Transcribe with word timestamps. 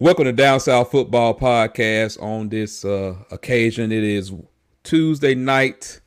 Welcome 0.00 0.24
to 0.24 0.32
Down 0.32 0.58
South 0.58 0.90
Football 0.90 1.38
Podcast. 1.38 2.20
On 2.20 2.48
this 2.48 2.84
uh, 2.84 3.14
occasion, 3.30 3.92
it 3.92 4.02
is 4.02 4.32
Tuesday 4.82 5.36
night. 5.36 6.00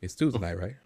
It's 0.00 0.14
Tuesday 0.14 0.38
night, 0.38 0.58
right? 0.58 0.76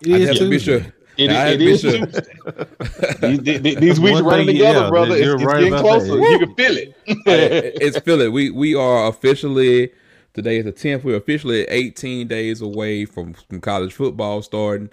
It 0.00 0.20
is 0.20 0.38
Tuesday. 0.38 0.92
It, 1.16 1.30
it 1.32 1.60
is 1.60 1.80
sure. 1.80 2.06
these, 3.38 3.60
these, 3.60 3.98
weeks 3.98 4.20
are 4.20 4.22
running 4.22 4.46
together, 4.46 4.82
yeah, 4.82 4.88
brother. 4.88 5.16
It's, 5.16 5.26
it's 5.26 5.42
right 5.42 5.64
getting 5.64 5.78
closer. 5.78 6.16
You 6.16 6.38
can 6.38 6.54
feel 6.54 6.76
it. 6.76 6.94
it's 7.06 7.98
feel 7.98 8.20
it. 8.20 8.32
We 8.32 8.50
we 8.50 8.76
are 8.76 9.08
officially 9.08 9.90
today 10.32 10.58
is 10.58 10.66
the 10.66 10.72
tenth. 10.72 11.02
We're 11.02 11.16
officially 11.16 11.62
18 11.64 12.28
days 12.28 12.60
away 12.60 13.04
from, 13.04 13.34
from 13.34 13.60
college 13.60 13.94
football 13.94 14.42
starting. 14.42 14.90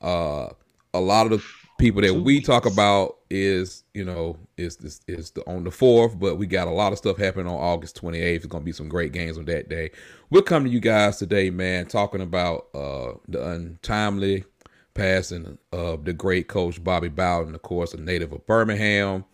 Uh, 0.00 0.48
a 0.92 1.00
lot 1.00 1.26
of 1.26 1.30
the 1.30 1.44
people 1.78 2.02
that 2.02 2.14
we 2.14 2.40
talk 2.40 2.66
about 2.66 3.16
is 3.30 3.84
you 3.94 4.04
know 4.04 4.36
is 4.56 4.76
this 4.76 5.00
is 5.06 5.30
the, 5.32 5.42
on 5.48 5.64
the 5.64 5.70
fourth, 5.70 6.18
but 6.18 6.36
we 6.36 6.46
got 6.46 6.68
a 6.68 6.72
lot 6.72 6.92
of 6.92 6.98
stuff 6.98 7.18
happening 7.18 7.46
on 7.46 7.54
August 7.54 8.00
28th. 8.00 8.36
It's 8.36 8.46
gonna 8.46 8.64
be 8.64 8.72
some 8.72 8.88
great 8.88 9.12
games 9.12 9.38
on 9.38 9.44
that 9.46 9.68
day. 9.68 9.90
We'll 10.30 10.42
come 10.42 10.64
to 10.64 10.70
you 10.70 10.80
guys 10.80 11.18
today, 11.18 11.50
man, 11.50 11.86
talking 11.86 12.20
about 12.20 12.68
uh, 12.74 13.14
the 13.28 13.46
untimely 13.46 14.44
passing 14.94 15.58
of 15.72 16.04
the 16.04 16.12
great 16.12 16.48
coach 16.48 16.82
Bobby 16.82 17.08
Bowden, 17.08 17.54
of 17.54 17.62
course, 17.62 17.92
a 17.92 18.00
native 18.00 18.32
of 18.32 18.46
Birmingham, 18.46 19.24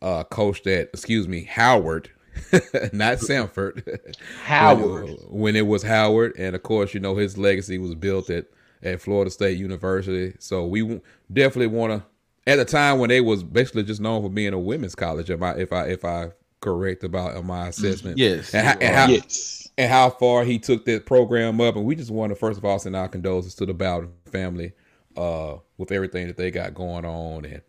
uh, 0.00 0.24
coach 0.24 0.62
that, 0.62 0.90
excuse 0.92 1.28
me, 1.28 1.44
Howard, 1.44 2.10
not 2.92 3.18
Samford. 3.18 3.82
Howard, 4.44 5.04
when, 5.04 5.16
when 5.28 5.56
it 5.56 5.66
was 5.66 5.82
Howard, 5.82 6.34
and 6.38 6.54
of 6.54 6.62
course, 6.62 6.94
you 6.94 7.00
know 7.00 7.16
his 7.16 7.36
legacy 7.36 7.78
was 7.78 7.94
built 7.94 8.30
at 8.30 8.46
at 8.82 9.00
Florida 9.00 9.30
State 9.30 9.58
University. 9.58 10.34
So 10.38 10.66
we 10.66 11.00
definitely 11.32 11.68
want 11.68 11.92
to. 11.92 12.04
At 12.50 12.56
the 12.56 12.64
time 12.64 12.98
when 12.98 13.10
they 13.10 13.20
was 13.20 13.42
basically 13.42 13.82
just 13.82 14.00
known 14.00 14.22
for 14.22 14.30
being 14.30 14.54
a 14.54 14.58
women's 14.58 14.94
college, 14.94 15.28
if 15.28 15.42
I 15.42 15.52
if 15.52 15.72
I 15.72 15.84
if 15.88 16.04
I 16.04 16.30
correct 16.60 17.04
about 17.04 17.44
my 17.44 17.68
assessment, 17.68 18.16
yes, 18.16 18.54
and 18.54 18.66
how, 18.66 18.72
and 18.80 18.96
how, 18.96 19.06
yes. 19.08 19.68
and 19.76 19.90
how 19.90 20.08
far 20.08 20.44
he 20.44 20.58
took 20.58 20.86
that 20.86 21.04
program 21.04 21.60
up, 21.60 21.76
and 21.76 21.84
we 21.84 21.94
just 21.94 22.10
want 22.10 22.30
to 22.30 22.36
first 22.36 22.58
of 22.58 22.64
all 22.64 22.78
send 22.78 22.96
our 22.96 23.08
condolences 23.08 23.54
to 23.56 23.66
the 23.66 23.74
Bowden 23.74 24.12
family 24.24 24.72
uh, 25.16 25.56
with 25.76 25.92
everything 25.92 26.26
that 26.26 26.38
they 26.38 26.50
got 26.50 26.72
going 26.72 27.04
on, 27.04 27.44
and 27.44 27.60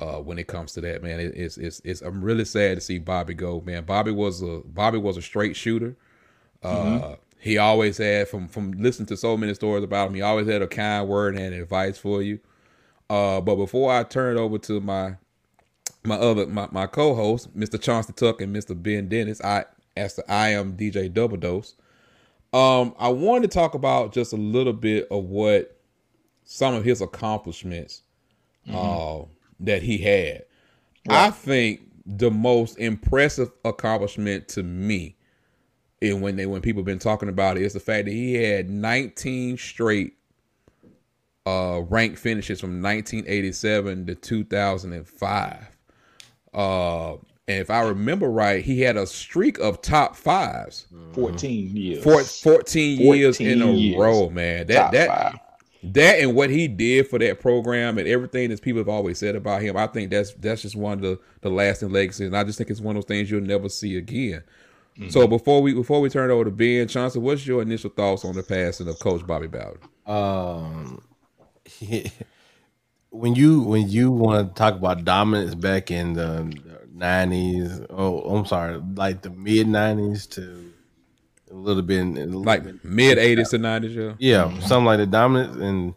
uh, 0.00 0.20
when 0.22 0.38
it 0.38 0.46
comes 0.46 0.72
to 0.72 0.80
that, 0.80 1.02
man, 1.02 1.20
it, 1.20 1.34
it's 1.34 1.58
it's 1.58 1.82
it's 1.84 2.00
I'm 2.00 2.22
really 2.22 2.46
sad 2.46 2.78
to 2.78 2.80
see 2.80 2.98
Bobby 2.98 3.34
go, 3.34 3.60
man. 3.60 3.84
Bobby 3.84 4.12
was 4.12 4.40
a 4.40 4.62
Bobby 4.64 4.96
was 4.96 5.18
a 5.18 5.22
straight 5.22 5.54
shooter. 5.54 5.96
Uh, 6.62 6.74
mm-hmm 6.74 7.12
he 7.38 7.58
always 7.58 7.98
had 7.98 8.28
from 8.28 8.48
from 8.48 8.72
listening 8.72 9.06
to 9.06 9.16
so 9.16 9.36
many 9.36 9.54
stories 9.54 9.84
about 9.84 10.08
him. 10.08 10.14
He 10.14 10.22
always 10.22 10.48
had 10.48 10.62
a 10.62 10.66
kind 10.66 11.08
word 11.08 11.36
and 11.36 11.54
advice 11.54 11.98
for 11.98 12.22
you. 12.22 12.40
Uh, 13.08 13.40
but 13.40 13.56
before 13.56 13.92
I 13.92 14.02
turn 14.02 14.36
it 14.36 14.40
over 14.40 14.58
to 14.58 14.80
my 14.80 15.16
my 16.04 16.16
other 16.16 16.46
my, 16.46 16.68
my 16.70 16.86
co-host, 16.86 17.56
Mr. 17.56 17.80
Chauncey 17.80 18.12
Tuck 18.12 18.40
and 18.40 18.54
Mr. 18.54 18.80
Ben 18.80 19.08
Dennis, 19.08 19.40
I 19.42 19.64
as 19.96 20.16
the 20.16 20.30
I 20.30 20.50
am 20.50 20.76
DJ 20.76 21.12
Double 21.12 21.36
Dose. 21.36 21.74
Um, 22.52 22.94
I 22.98 23.08
wanted 23.08 23.50
to 23.50 23.54
talk 23.54 23.74
about 23.74 24.12
just 24.12 24.32
a 24.32 24.36
little 24.36 24.72
bit 24.72 25.06
of 25.10 25.24
what 25.24 25.78
some 26.44 26.74
of 26.74 26.84
his 26.84 27.02
accomplishments 27.02 28.02
mm-hmm. 28.66 28.76
uh, 28.76 29.26
that 29.60 29.82
he 29.82 29.98
had. 29.98 30.44
Right. 31.06 31.26
I 31.26 31.30
think 31.30 31.82
the 32.06 32.30
most 32.30 32.78
impressive 32.78 33.52
accomplishment 33.64 34.48
to 34.48 34.62
me 34.62 35.17
and 36.00 36.22
when 36.22 36.36
they 36.36 36.46
when 36.46 36.60
people 36.62 36.82
been 36.82 36.98
talking 36.98 37.28
about 37.28 37.56
it, 37.56 37.62
it's 37.62 37.74
the 37.74 37.80
fact 37.80 38.06
that 38.06 38.12
he 38.12 38.34
had 38.34 38.70
19 38.70 39.58
straight 39.58 40.14
uh 41.46 41.80
rank 41.88 42.18
finishes 42.18 42.60
from 42.60 42.82
1987 42.82 44.06
to 44.06 44.14
2005. 44.14 45.68
Uh 46.54 47.12
and 47.48 47.60
if 47.60 47.70
I 47.70 47.80
remember 47.80 48.30
right, 48.30 48.62
he 48.62 48.82
had 48.82 48.98
a 48.98 49.06
streak 49.06 49.58
of 49.58 49.80
top 49.80 50.14
fives. 50.16 50.86
14 51.14 51.74
years. 51.74 52.04
Four, 52.04 52.22
14, 52.22 52.98
14 52.98 53.00
years 53.00 53.40
in 53.40 53.62
a 53.62 53.72
years. 53.72 53.98
row, 53.98 54.28
man. 54.28 54.66
That 54.66 54.74
top 54.74 54.92
that 54.92 55.08
five. 55.08 55.34
that 55.94 56.20
and 56.20 56.34
what 56.34 56.50
he 56.50 56.68
did 56.68 57.08
for 57.08 57.18
that 57.20 57.40
program 57.40 57.96
and 57.96 58.06
everything 58.06 58.50
that 58.50 58.60
people 58.60 58.80
have 58.80 58.88
always 58.90 59.18
said 59.18 59.34
about 59.34 59.62
him, 59.62 59.78
I 59.78 59.86
think 59.86 60.10
that's 60.10 60.34
that's 60.34 60.60
just 60.60 60.76
one 60.76 60.94
of 60.98 61.00
the, 61.00 61.18
the 61.40 61.48
lasting 61.48 61.90
legacies. 61.90 62.26
And 62.26 62.36
I 62.36 62.44
just 62.44 62.58
think 62.58 62.68
it's 62.68 62.82
one 62.82 62.96
of 62.96 63.02
those 63.04 63.08
things 63.08 63.30
you'll 63.30 63.40
never 63.40 63.70
see 63.70 63.96
again. 63.96 64.42
Mm-hmm. 64.98 65.10
So 65.10 65.28
before 65.28 65.62
we 65.62 65.74
before 65.74 66.00
we 66.00 66.10
turn 66.10 66.30
it 66.30 66.34
over 66.34 66.44
to 66.44 66.50
Ben 66.50 66.88
Johnson, 66.88 67.22
what's 67.22 67.46
your 67.46 67.62
initial 67.62 67.90
thoughts 67.90 68.24
on 68.24 68.34
the 68.34 68.42
passing 68.42 68.88
of 68.88 68.98
Coach 68.98 69.24
Bobby 69.24 69.46
Bowden? 69.46 69.78
Um, 70.06 71.02
he, 71.64 72.10
when 73.10 73.34
you 73.34 73.60
when 73.60 73.88
you 73.88 74.10
want 74.10 74.48
to 74.48 74.54
talk 74.54 74.74
about 74.74 75.04
dominance 75.04 75.54
back 75.54 75.92
in 75.92 76.14
the 76.14 76.52
nineties, 76.92 77.80
oh, 77.90 78.20
I'm 78.22 78.44
sorry, 78.44 78.82
like 78.96 79.22
the 79.22 79.30
mid 79.30 79.68
nineties 79.68 80.26
to 80.28 80.72
a 81.50 81.54
little 81.54 81.82
bit, 81.82 82.00
a 82.00 82.04
little 82.04 82.42
like 82.42 82.64
mid 82.84 83.18
eighties 83.18 83.50
to 83.50 83.58
nineties, 83.58 83.94
yeah, 83.94 84.14
yeah, 84.18 84.42
mm-hmm. 84.44 84.60
something 84.60 84.86
like 84.86 84.98
the 84.98 85.06
dominance, 85.06 85.56
and 85.56 85.94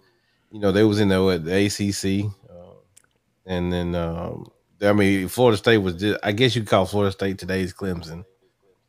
you 0.52 0.60
know 0.60 0.72
they 0.72 0.84
was 0.84 1.00
in 1.00 1.10
the, 1.10 1.24
what, 1.24 1.44
the 1.44 1.66
ACC, 1.66 2.32
uh, 2.50 2.76
and 3.48 3.74
then 3.74 3.96
um, 3.96 4.52
I 4.80 4.94
mean 4.94 5.28
Florida 5.28 5.58
State 5.58 5.80
was 5.80 5.96
just, 5.96 6.20
I 6.22 6.34
guess 6.34 6.56
you 6.56 6.64
call 6.64 6.86
Florida 6.86 7.12
State 7.12 7.40
today's 7.40 7.74
Clemson. 7.74 8.26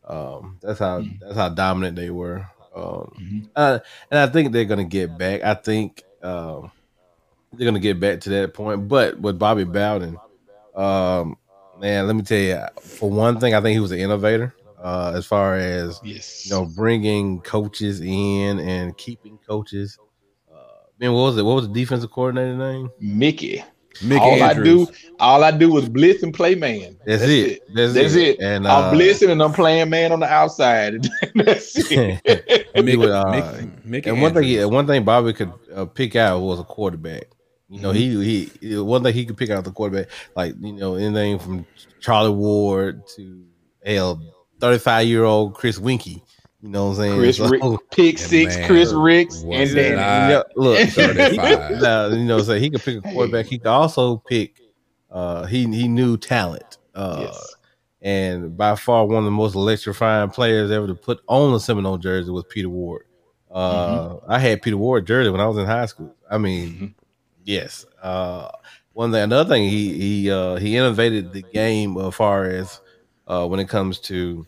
Um, 0.04 0.58
that's 0.60 0.78
how 0.78 1.00
mm-hmm. 1.00 1.16
that's 1.20 1.36
how 1.36 1.48
dominant 1.48 1.96
they 1.96 2.10
were. 2.10 2.46
Um, 2.74 3.12
mm-hmm. 3.20 3.40
uh, 3.54 3.78
and 4.10 4.20
I 4.20 4.26
think 4.26 4.52
they're 4.52 4.64
gonna 4.64 4.84
get 4.84 5.16
back. 5.16 5.42
I 5.42 5.54
think 5.54 6.02
um, 6.22 6.70
they're 7.52 7.66
gonna 7.66 7.80
get 7.80 8.00
back 8.00 8.20
to 8.20 8.30
that 8.30 8.54
point. 8.54 8.88
But 8.88 9.20
with 9.20 9.38
Bobby 9.38 9.64
Bowden, 9.64 10.16
um, 10.74 11.36
man, 11.78 12.06
let 12.06 12.16
me 12.16 12.22
tell 12.22 12.38
you. 12.38 12.60
For 12.80 13.10
one 13.10 13.38
thing, 13.38 13.54
I 13.54 13.60
think 13.60 13.74
he 13.74 13.80
was 13.80 13.92
an 13.92 13.98
innovator. 13.98 14.54
Uh, 14.82 15.12
as 15.14 15.24
far 15.24 15.54
as 15.54 16.00
yes. 16.02 16.44
you 16.44 16.50
know, 16.50 16.66
bringing 16.66 17.40
coaches 17.42 18.00
in 18.00 18.58
and 18.58 18.96
keeping 18.96 19.38
coaches. 19.38 19.96
Uh, 20.52 20.56
man, 20.98 21.12
what 21.12 21.20
was 21.20 21.38
it? 21.38 21.44
What 21.44 21.54
was 21.54 21.68
the 21.68 21.74
defensive 21.74 22.10
coordinator 22.10 22.56
name? 22.56 22.90
Mickey. 22.98 23.62
Mickey 24.02 24.20
all 24.20 24.42
Andrews. 24.42 24.88
I 24.88 24.92
do, 24.92 25.14
all 25.20 25.44
I 25.44 25.50
do 25.50 25.72
was 25.72 25.88
blitz 25.88 26.22
and 26.22 26.32
play 26.32 26.54
man. 26.54 26.96
That's, 27.04 27.20
That's 27.20 27.32
it. 27.32 27.50
it. 27.50 27.74
That's, 27.74 27.94
That's 27.94 28.14
it. 28.14 28.40
it. 28.40 28.40
And 28.40 28.66
uh, 28.66 28.90
I'm 28.90 28.96
blitzing 28.96 29.30
and 29.30 29.42
I'm 29.42 29.52
playing 29.52 29.90
man 29.90 30.12
on 30.12 30.20
the 30.20 30.26
outside. 30.26 31.02
That's 31.34 31.72
it. 31.90 32.74
Mickey, 32.74 32.96
would, 32.96 33.10
uh, 33.10 33.62
Mickey, 33.84 34.10
and 34.10 34.20
one 34.20 34.36
Andrews. 34.36 34.56
thing, 34.56 34.72
one 34.72 34.86
thing 34.86 35.04
Bobby 35.04 35.32
could 35.32 35.52
uh, 35.74 35.84
pick 35.84 36.16
out 36.16 36.40
was 36.40 36.60
a 36.60 36.64
quarterback. 36.64 37.24
You 37.68 37.80
know, 37.80 37.92
mm-hmm. 37.92 38.20
he 38.20 38.50
he 38.60 38.78
one 38.78 39.02
thing 39.02 39.14
he 39.14 39.24
could 39.24 39.36
pick 39.38 39.48
out 39.48 39.64
the 39.64 39.72
quarterback, 39.72 40.08
like 40.36 40.54
you 40.60 40.74
know, 40.74 40.94
anything 40.96 41.38
from 41.38 41.66
Charlie 42.00 42.30
Ward 42.30 43.06
to 43.16 43.44
hell, 43.84 44.22
thirty 44.60 44.78
five 44.78 45.06
year 45.06 45.24
old 45.24 45.54
Chris 45.54 45.78
Weinke. 45.78 46.20
You 46.62 46.68
know 46.68 46.84
what 46.84 46.90
I'm 46.90 46.96
saying? 46.96 47.18
Chris 47.18 47.36
so, 47.38 47.48
Rick, 47.48 47.62
pick 47.90 48.18
six, 48.18 48.56
man, 48.56 48.66
Chris 48.68 48.92
Rix, 48.92 49.42
and 49.42 49.70
then 49.70 49.98
yeah, 49.98 50.42
look, 50.56 50.96
now, 51.82 52.06
you 52.06 52.24
know, 52.24 52.40
so 52.40 52.54
he 52.54 52.70
could 52.70 52.80
pick 52.82 52.98
a 52.98 53.00
quarterback. 53.00 53.46
He 53.46 53.58
could 53.58 53.66
also 53.66 54.18
pick. 54.18 54.60
Uh, 55.10 55.44
he 55.46 55.66
he 55.74 55.88
knew 55.88 56.16
talent. 56.16 56.78
Uh, 56.94 57.22
yes. 57.22 57.54
and 58.02 58.56
by 58.56 58.76
far 58.76 59.06
one 59.06 59.18
of 59.18 59.24
the 59.24 59.30
most 59.30 59.54
electrifying 59.54 60.28
players 60.30 60.70
ever 60.70 60.86
to 60.86 60.94
put 60.94 61.20
on 61.26 61.52
a 61.54 61.58
Seminole 61.58 61.98
jersey 61.98 62.30
was 62.30 62.44
Peter 62.48 62.68
Warrick. 62.68 63.06
Uh, 63.50 64.08
mm-hmm. 64.08 64.30
I 64.30 64.38
had 64.38 64.62
Peter 64.62 64.76
Warrick 64.76 65.06
jersey 65.06 65.30
when 65.30 65.40
I 65.40 65.46
was 65.46 65.58
in 65.58 65.66
high 65.66 65.86
school. 65.86 66.14
I 66.30 66.38
mean, 66.38 66.68
mm-hmm. 66.68 66.86
yes. 67.44 67.86
Uh, 68.00 68.50
one 68.92 69.10
thing, 69.10 69.22
another 69.22 69.48
thing, 69.48 69.68
he 69.68 69.98
he 69.98 70.30
uh, 70.30 70.56
he 70.56 70.76
innovated 70.76 71.32
the 71.32 71.42
game 71.42 71.96
as 71.96 72.14
far 72.14 72.44
as 72.44 72.80
uh, 73.26 73.46
when 73.48 73.58
it 73.58 73.68
comes 73.68 73.98
to 74.00 74.46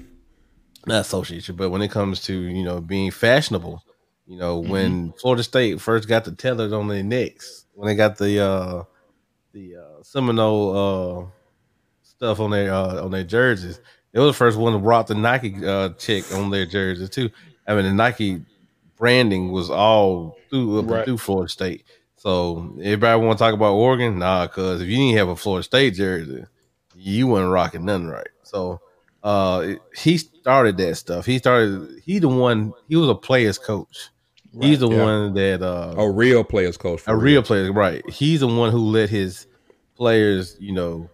not 0.87 1.01
association, 1.01 1.57
but 1.57 1.71
when 1.71 1.83
it 1.83 1.91
comes 1.91 2.21
to 2.23 2.35
you 2.35 2.65
know 2.65 2.81
being 2.81 3.11
fashionable, 3.11 3.83
you 4.27 4.39
know 4.39 4.61
mm-hmm. 4.61 4.71
when 4.71 5.13
Florida 5.13 5.43
State 5.43 5.81
first 5.81 6.09
got 6.09 6.25
the 6.25 6.33
tethers 6.33 6.73
on 6.73 6.89
their 6.89 7.03
necks, 7.03 7.67
when 7.75 7.87
they 7.87 7.95
got 7.95 8.17
the 8.17 8.41
uh 8.41 8.83
the 9.53 9.77
uh, 9.77 10.03
Seminole 10.03 10.77
uh 10.77 11.27
stuff 12.03 12.41
on 12.41 12.51
their 12.51 12.73
uh, 12.73 13.03
on 13.05 13.11
their 13.11 13.25
jerseys, 13.25 13.81
it 14.13 14.19
was 14.19 14.31
the 14.31 14.39
first 14.39 14.59
one 14.59 14.73
to 14.73 14.79
rock 14.79 15.07
the 15.07 15.15
Nike 15.15 15.55
uh 15.65 15.91
check 15.91 16.25
on 16.35 16.51
their 16.51 16.67
jerseys 16.67 17.11
too. 17.11 17.31
I 17.67 17.75
mean 17.75 17.85
the 17.85 17.93
Nike 17.93 18.43
branding 18.97 19.53
was 19.53 19.71
all 19.71 20.37
through 20.51 20.83
right. 20.83 21.05
through 21.05 21.19
Florida 21.19 21.49
State. 21.49 21.85
So 22.17 22.75
everybody 22.81 23.23
want 23.23 23.39
to 23.39 23.45
talk 23.45 23.53
about 23.53 23.75
Oregon? 23.75 24.19
Nah, 24.19 24.47
because 24.47 24.81
if 24.81 24.89
you 24.89 24.97
didn't 24.97 25.19
have 25.19 25.29
a 25.29 25.37
Florida 25.37 25.63
State 25.63 25.95
jersey, 25.95 26.45
you 26.95 27.27
weren't 27.27 27.53
rocking 27.53 27.85
nothing 27.85 28.09
right. 28.09 28.29
So 28.45 28.81
uh, 29.25 29.77
he 29.97 30.19
started 30.19 30.77
that 30.77 30.97
stuff. 30.97 31.25
He 31.25 31.39
started. 31.39 32.03
He 32.05 32.19
the 32.19 32.29
one. 32.29 32.75
He 32.89 32.95
was 32.95 33.09
a 33.09 33.15
players 33.15 33.59
coach. 33.59 34.11
Right, 34.53 34.69
He's 34.69 34.81
the 34.81 34.91
yeah. 34.91 35.03
one 35.03 35.35
that 35.35 35.63
uh, 35.63 35.95
a 35.97 36.09
real 36.11 36.45
players 36.45 36.77
coach. 36.77 37.03
a 37.07 37.17
real. 37.17 37.25
real 37.25 37.43
player, 37.43 37.73
right? 37.73 38.09
He's 38.11 38.41
the 38.41 38.47
one 38.47 38.71
who 38.71 38.79
let 38.79 39.09
his 39.09 39.47
players, 39.97 40.57
you 40.61 40.73
know, 40.73 41.09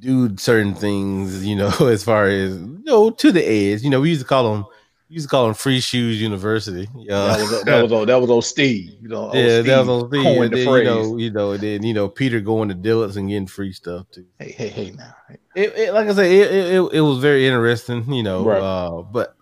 do 0.00 0.36
certain 0.36 0.74
things. 0.74 1.46
You 1.46 1.54
know, 1.54 1.68
as 1.80 2.02
far 2.02 2.26
as 2.26 2.56
you 2.56 2.82
know, 2.84 3.10
to 3.10 3.30
the 3.32 3.46
edge. 3.46 3.82
You 3.82 3.90
know, 3.90 4.00
we 4.00 4.10
used 4.10 4.22
to 4.22 4.26
call 4.26 4.52
them 4.52 4.66
used 5.08 5.26
to 5.26 5.30
call 5.30 5.48
him 5.48 5.54
Free 5.54 5.80
Shoes 5.80 6.20
University. 6.20 6.88
Yeah, 6.96 7.28
that 7.28 7.38
was 7.38 7.64
that 7.64 7.82
was 7.82 7.92
old, 7.92 8.08
that 8.08 8.20
was 8.20 8.30
old 8.30 8.44
Steve. 8.44 8.92
You 9.00 9.08
know, 9.08 9.32
yeah, 9.34 9.60
Steve 9.60 9.66
that 9.66 9.78
was 9.80 9.88
old 9.88 10.10
Steve. 10.10 10.26
And 10.26 10.52
then, 10.52 10.58
you 10.58 10.84
know, 10.84 11.16
you 11.16 11.30
know, 11.30 11.56
then 11.56 11.82
you 11.82 11.94
know 11.94 12.08
Peter 12.08 12.40
going 12.40 12.68
to 12.68 12.74
Dillard's 12.74 13.16
and 13.16 13.28
getting 13.28 13.46
free 13.46 13.72
stuff 13.72 14.10
too. 14.10 14.26
Hey, 14.38 14.52
hey, 14.52 14.68
hey, 14.68 14.90
now. 14.92 15.14
It, 15.54 15.72
it, 15.76 15.94
like 15.94 16.08
I 16.08 16.14
said, 16.14 16.26
it, 16.26 16.52
it, 16.52 16.92
it 16.92 17.00
was 17.00 17.18
very 17.18 17.46
interesting. 17.46 18.12
You 18.12 18.22
know, 18.22 18.44
right. 18.44 18.60
uh, 18.60 19.02
but 19.02 19.36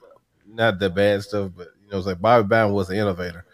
not 0.47 0.79
the 0.79 0.91
bad 0.91 1.23
stuff. 1.23 1.51
But 1.57 1.69
you 1.85 1.91
know, 1.91 1.99
it's 1.99 2.07
like 2.07 2.21
Bobby 2.21 2.47
Bowden 2.47 2.75
was 2.75 2.91
an 2.91 2.97
innovator 2.97 3.45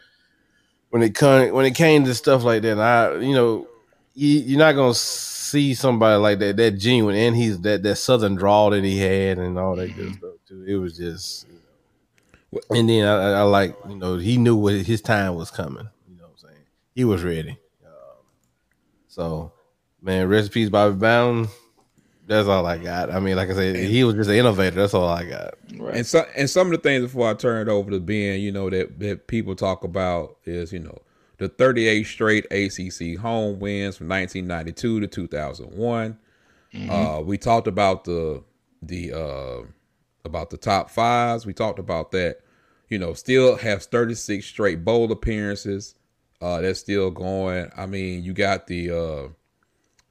when 0.90 1.02
it 1.02 1.14
come 1.14 1.52
when 1.52 1.64
it 1.64 1.74
came 1.74 2.04
to 2.04 2.14
stuff 2.14 2.44
like 2.44 2.62
that. 2.62 2.78
I, 2.78 3.16
you 3.18 3.34
know, 3.34 3.66
you, 4.14 4.40
you're 4.40 4.58
not 4.58 4.72
gonna 4.72 4.94
see 4.94 5.74
somebody 5.74 6.20
like 6.20 6.38
that 6.40 6.56
that 6.56 6.72
genuine, 6.72 7.16
and 7.16 7.36
he's 7.36 7.60
that 7.60 7.82
that 7.82 7.96
southern 7.96 8.34
drawl 8.34 8.70
that 8.70 8.84
he 8.84 8.98
had 8.98 9.38
and 9.38 9.58
all 9.58 9.76
that 9.76 9.96
good 9.96 10.14
stuff 10.14 10.34
too. 10.46 10.64
It 10.66 10.76
was 10.76 10.96
just 10.96 11.46
and 12.70 12.88
then 12.88 13.06
I, 13.06 13.40
I, 13.40 13.42
like, 13.42 13.76
you 13.88 13.96
know, 13.96 14.16
he 14.16 14.36
knew 14.36 14.56
what 14.56 14.74
his 14.74 15.00
time 15.00 15.34
was 15.34 15.50
coming. 15.50 15.88
You 16.08 16.16
know 16.16 16.24
what 16.24 16.32
I'm 16.32 16.48
saying? 16.48 16.64
He 16.94 17.04
was 17.04 17.22
ready. 17.22 17.58
Um, 17.84 18.24
so, 19.08 19.52
man, 20.02 20.28
recipes 20.28 20.70
Bobby 20.70 20.96
Bowden. 20.96 21.48
That's 22.26 22.46
all 22.46 22.64
I 22.64 22.78
got. 22.78 23.10
I 23.12 23.18
mean, 23.18 23.34
like 23.34 23.50
I 23.50 23.54
said, 23.54 23.76
he 23.76 24.04
was 24.04 24.14
just 24.14 24.30
an 24.30 24.36
innovator. 24.36 24.76
That's 24.76 24.94
all 24.94 25.08
I 25.08 25.24
got. 25.24 25.54
Right. 25.76 25.96
And 25.96 26.06
some 26.06 26.26
and 26.36 26.48
some 26.48 26.68
of 26.68 26.72
the 26.72 26.78
things 26.78 27.02
before 27.02 27.28
I 27.28 27.34
turn 27.34 27.66
it 27.66 27.70
over 27.70 27.90
to 27.90 27.98
Ben, 27.98 28.40
you 28.40 28.52
know, 28.52 28.70
that, 28.70 29.00
that 29.00 29.26
people 29.26 29.56
talk 29.56 29.82
about 29.82 30.36
is, 30.44 30.72
you 30.72 30.78
know, 30.78 30.96
the 31.38 31.48
38 31.48 32.04
straight 32.04 32.44
ACC 32.52 33.18
home 33.18 33.58
wins 33.58 33.96
from 33.96 34.08
1992 34.08 35.00
to 35.00 35.06
2001. 35.08 36.18
Mm-hmm. 36.72 36.90
Uh, 36.90 37.20
we 37.20 37.36
talked 37.36 37.66
about 37.66 38.04
the 38.04 38.44
the 38.82 39.12
uh, 39.12 39.62
about 40.24 40.50
the 40.50 40.56
top 40.56 40.90
fives. 40.90 41.46
We 41.46 41.52
talked 41.52 41.78
about 41.78 42.10
that. 42.12 42.40
You 42.88 42.98
know, 42.98 43.14
still 43.14 43.56
have 43.56 43.84
36 43.84 44.44
straight 44.44 44.84
bowl 44.84 45.12
appearances. 45.12 45.94
Uh, 46.40 46.60
that's 46.60 46.80
still 46.80 47.10
going. 47.10 47.70
I 47.76 47.86
mean, 47.86 48.24
you 48.24 48.32
got 48.32 48.66
the 48.66 48.90
uh 48.90 49.28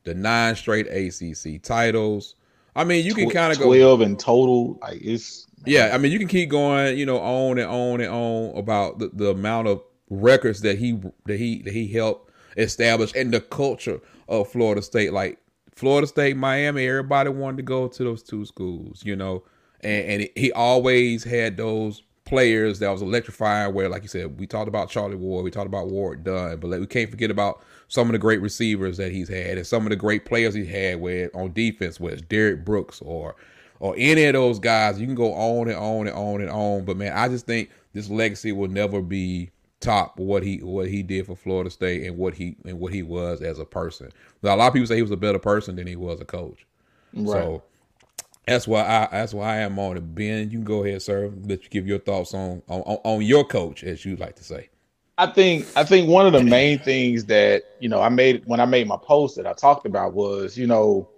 the 0.03 0.13
nine 0.13 0.55
straight 0.55 0.87
ACC 0.87 1.61
titles. 1.61 2.35
I 2.75 2.83
mean, 2.83 3.05
you 3.05 3.13
can 3.13 3.29
kind 3.29 3.51
of 3.51 3.59
go 3.59 3.65
12 3.65 4.01
in 4.01 4.15
total. 4.15 4.79
Like 4.81 5.01
it's 5.01 5.47
yeah. 5.65 5.91
I 5.93 5.97
mean, 5.97 6.11
you 6.11 6.19
can 6.19 6.27
keep 6.27 6.49
going. 6.49 6.97
You 6.97 7.05
know, 7.05 7.19
on 7.19 7.57
and 7.57 7.69
on 7.69 8.01
and 8.01 8.09
on 8.09 8.57
about 8.57 8.99
the, 8.99 9.09
the 9.09 9.31
amount 9.31 9.67
of 9.67 9.83
records 10.09 10.61
that 10.61 10.77
he 10.77 10.99
that 11.25 11.37
he 11.37 11.61
that 11.63 11.73
he 11.73 11.87
helped 11.87 12.31
establish 12.57 13.13
and 13.15 13.33
the 13.33 13.41
culture 13.41 13.99
of 14.27 14.49
Florida 14.51 14.81
State. 14.81 15.13
Like 15.13 15.39
Florida 15.75 16.07
State, 16.07 16.37
Miami, 16.37 16.87
everybody 16.87 17.29
wanted 17.29 17.57
to 17.57 17.63
go 17.63 17.87
to 17.87 18.03
those 18.03 18.23
two 18.23 18.45
schools. 18.45 19.03
You 19.03 19.15
know, 19.15 19.43
and, 19.81 20.21
and 20.21 20.29
he 20.35 20.51
always 20.51 21.23
had 21.23 21.57
those 21.57 22.03
players 22.25 22.79
that 22.79 22.89
was 22.89 23.01
electrifying. 23.01 23.73
Where, 23.73 23.89
like 23.89 24.03
you 24.03 24.07
said, 24.07 24.39
we 24.39 24.47
talked 24.47 24.67
about 24.67 24.89
Charlie 24.89 25.15
Ward, 25.15 25.43
we 25.43 25.51
talked 25.51 25.67
about 25.67 25.87
Warrick 25.87 26.23
Dunn, 26.23 26.59
but 26.59 26.69
like, 26.69 26.79
we 26.79 26.87
can't 26.87 27.09
forget 27.09 27.31
about 27.31 27.63
some 27.87 28.07
of 28.07 28.11
the 28.13 28.19
great 28.19 28.41
receivers 28.41 28.97
that 28.97 29.11
he's 29.11 29.27
had 29.27 29.57
and 29.57 29.65
some 29.65 29.83
of 29.83 29.89
the 29.89 29.95
great 29.95 30.25
players 30.25 30.53
he 30.53 30.65
had 30.65 31.01
with 31.01 31.35
on 31.35 31.51
defense, 31.53 31.99
whether 31.99 32.15
it's 32.15 32.23
Derrick 32.23 32.63
Brooks 32.63 33.01
or 33.01 33.35
or 33.79 33.95
any 33.97 34.25
of 34.25 34.33
those 34.33 34.59
guys. 34.59 34.99
You 34.99 35.07
can 35.07 35.15
go 35.15 35.33
on 35.33 35.67
and 35.69 35.77
on 35.77 36.07
and 36.07 36.15
on 36.15 36.41
and 36.41 36.49
on. 36.49 36.85
But 36.85 36.97
man, 36.97 37.13
I 37.13 37.27
just 37.27 37.45
think 37.45 37.69
this 37.93 38.09
legacy 38.09 38.51
will 38.51 38.69
never 38.69 39.01
be 39.01 39.51
top 39.79 40.19
what 40.19 40.43
he 40.43 40.57
what 40.57 40.89
he 40.89 41.01
did 41.01 41.25
for 41.25 41.35
Florida 41.35 41.69
State 41.69 42.05
and 42.05 42.17
what 42.17 42.33
he 42.33 42.55
and 42.65 42.79
what 42.79 42.93
he 42.93 43.01
was 43.01 43.41
as 43.41 43.59
a 43.59 43.65
person. 43.65 44.11
Now, 44.43 44.55
a 44.55 44.57
lot 44.57 44.67
of 44.67 44.73
people 44.73 44.87
say 44.87 44.95
he 44.95 45.01
was 45.01 45.11
a 45.11 45.17
better 45.17 45.39
person 45.39 45.75
than 45.75 45.87
he 45.87 45.95
was 45.95 46.19
a 46.21 46.25
coach. 46.25 46.65
Right. 47.13 47.27
So 47.27 47.63
that's 48.49 48.67
why 48.67 48.81
I 48.81 49.07
that's 49.11 49.33
why 49.33 49.55
I 49.55 49.57
am 49.57 49.77
on 49.79 49.97
it. 49.97 50.15
Ben, 50.15 50.49
you 50.49 50.57
can 50.57 50.63
go 50.63 50.83
ahead, 50.83 51.01
sir. 51.01 51.31
Let 51.43 51.63
you 51.63 51.69
give 51.69 51.87
your 51.87 51.99
thoughts 51.99 52.33
on 52.33 52.61
on, 52.67 52.81
on 52.81 53.21
your 53.21 53.43
coach, 53.43 53.83
as 53.83 54.03
you 54.05 54.15
like 54.15 54.35
to 54.37 54.43
say. 54.43 54.69
I 55.17 55.27
think 55.27 55.67
I 55.75 55.83
think 55.83 56.09
one 56.09 56.25
of 56.25 56.33
the 56.33 56.43
main 56.43 56.79
things 56.79 57.25
that 57.25 57.63
you 57.79 57.89
know 57.89 58.01
I 58.01 58.09
made 58.09 58.43
when 58.45 58.59
I 58.59 58.65
made 58.65 58.87
my 58.87 58.97
post 58.97 59.35
that 59.35 59.45
I 59.45 59.53
talked 59.53 59.85
about 59.85 60.13
was 60.13 60.57
you 60.57 60.65
know 60.65 61.09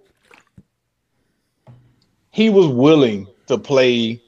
he 2.30 2.50
was 2.50 2.66
willing 2.66 3.28
to 3.46 3.56
play 3.58 4.20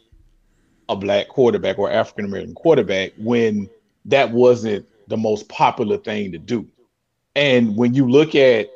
a 0.88 0.96
black 0.96 1.28
quarterback 1.28 1.78
or 1.78 1.90
African 1.90 2.24
American 2.24 2.54
quarterback 2.54 3.12
when 3.18 3.68
that 4.04 4.30
wasn't 4.30 4.86
the 5.08 5.16
most 5.16 5.48
popular 5.48 5.96
thing 5.98 6.32
to 6.32 6.38
do. 6.38 6.68
And 7.34 7.76
when 7.76 7.94
you 7.94 8.08
look 8.08 8.34
at 8.34 8.68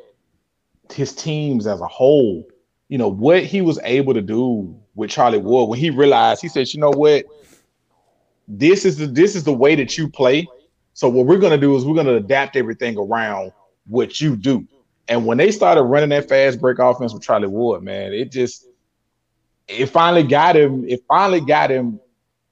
his 0.92 1.14
teams 1.14 1.66
as 1.66 1.80
a 1.80 1.86
whole, 1.86 2.46
you 2.88 2.98
know, 2.98 3.08
what 3.08 3.44
he 3.44 3.60
was 3.60 3.78
able 3.84 4.14
to 4.14 4.22
do 4.22 4.74
with 4.94 5.10
Charlie 5.10 5.38
Ward 5.38 5.68
when 5.68 5.78
he 5.78 5.90
realized 5.90 6.42
he 6.42 6.48
said, 6.48 6.72
you 6.72 6.80
know 6.80 6.90
what, 6.90 7.24
this 8.48 8.84
is 8.84 8.96
the 8.96 9.06
this 9.06 9.36
is 9.36 9.44
the 9.44 9.52
way 9.52 9.74
that 9.74 9.96
you 9.98 10.08
play. 10.08 10.46
So 10.94 11.08
what 11.08 11.26
we're 11.26 11.38
gonna 11.38 11.58
do 11.58 11.76
is 11.76 11.84
we're 11.84 11.94
gonna 11.94 12.14
adapt 12.14 12.56
everything 12.56 12.96
around 12.96 13.52
what 13.86 14.20
you 14.20 14.36
do. 14.36 14.66
And 15.06 15.26
when 15.26 15.38
they 15.38 15.50
started 15.50 15.82
running 15.82 16.08
that 16.10 16.28
fast 16.28 16.60
break 16.60 16.78
offense 16.78 17.12
with 17.12 17.22
Charlie 17.22 17.48
Ward, 17.48 17.82
man, 17.82 18.12
it 18.12 18.32
just 18.32 18.66
it 19.68 19.86
finally 19.86 20.22
got 20.22 20.56
him, 20.56 20.88
it 20.88 21.04
finally 21.06 21.40
got 21.40 21.70
him 21.70 22.00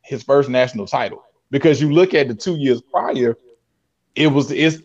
his 0.03 0.23
first 0.23 0.49
national 0.49 0.87
title. 0.87 1.25
Because 1.51 1.81
you 1.81 1.93
look 1.93 2.13
at 2.13 2.29
the 2.29 2.35
two 2.35 2.57
years 2.57 2.83
prior, 2.83 3.37
it 4.15 4.27
was 4.27 4.51
it's 4.51 4.83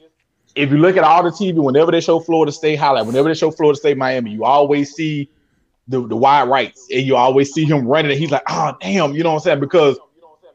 if 0.56 0.70
you 0.70 0.78
look 0.78 0.98
at 0.98 1.04
all 1.04 1.24
the 1.24 1.30
TV, 1.30 1.56
whenever 1.56 1.92
they 1.92 2.02
show 2.02 2.20
Florida 2.20 2.52
State 2.52 2.78
highlight, 2.78 3.06
whenever 3.06 3.28
they 3.28 3.34
show 3.34 3.52
Florida 3.52 3.78
State 3.78 3.98
Miami, 3.98 4.32
you 4.32 4.44
always 4.44 4.94
see 4.94 5.30
the, 5.92 6.08
the 6.08 6.16
wide 6.16 6.48
rights, 6.48 6.88
and 6.92 7.06
you 7.06 7.16
always 7.16 7.52
see 7.54 7.66
him 7.66 7.88
running, 7.88 8.12
and 8.12 8.20
he's 8.20 8.32
like, 8.32 8.44
oh 8.50 8.74
damn, 8.82 9.14
you 9.14 9.24
know 9.24 9.30
what 9.30 9.42
I'm 9.42 9.44
saying? 9.44 9.60
Because 9.60 10.00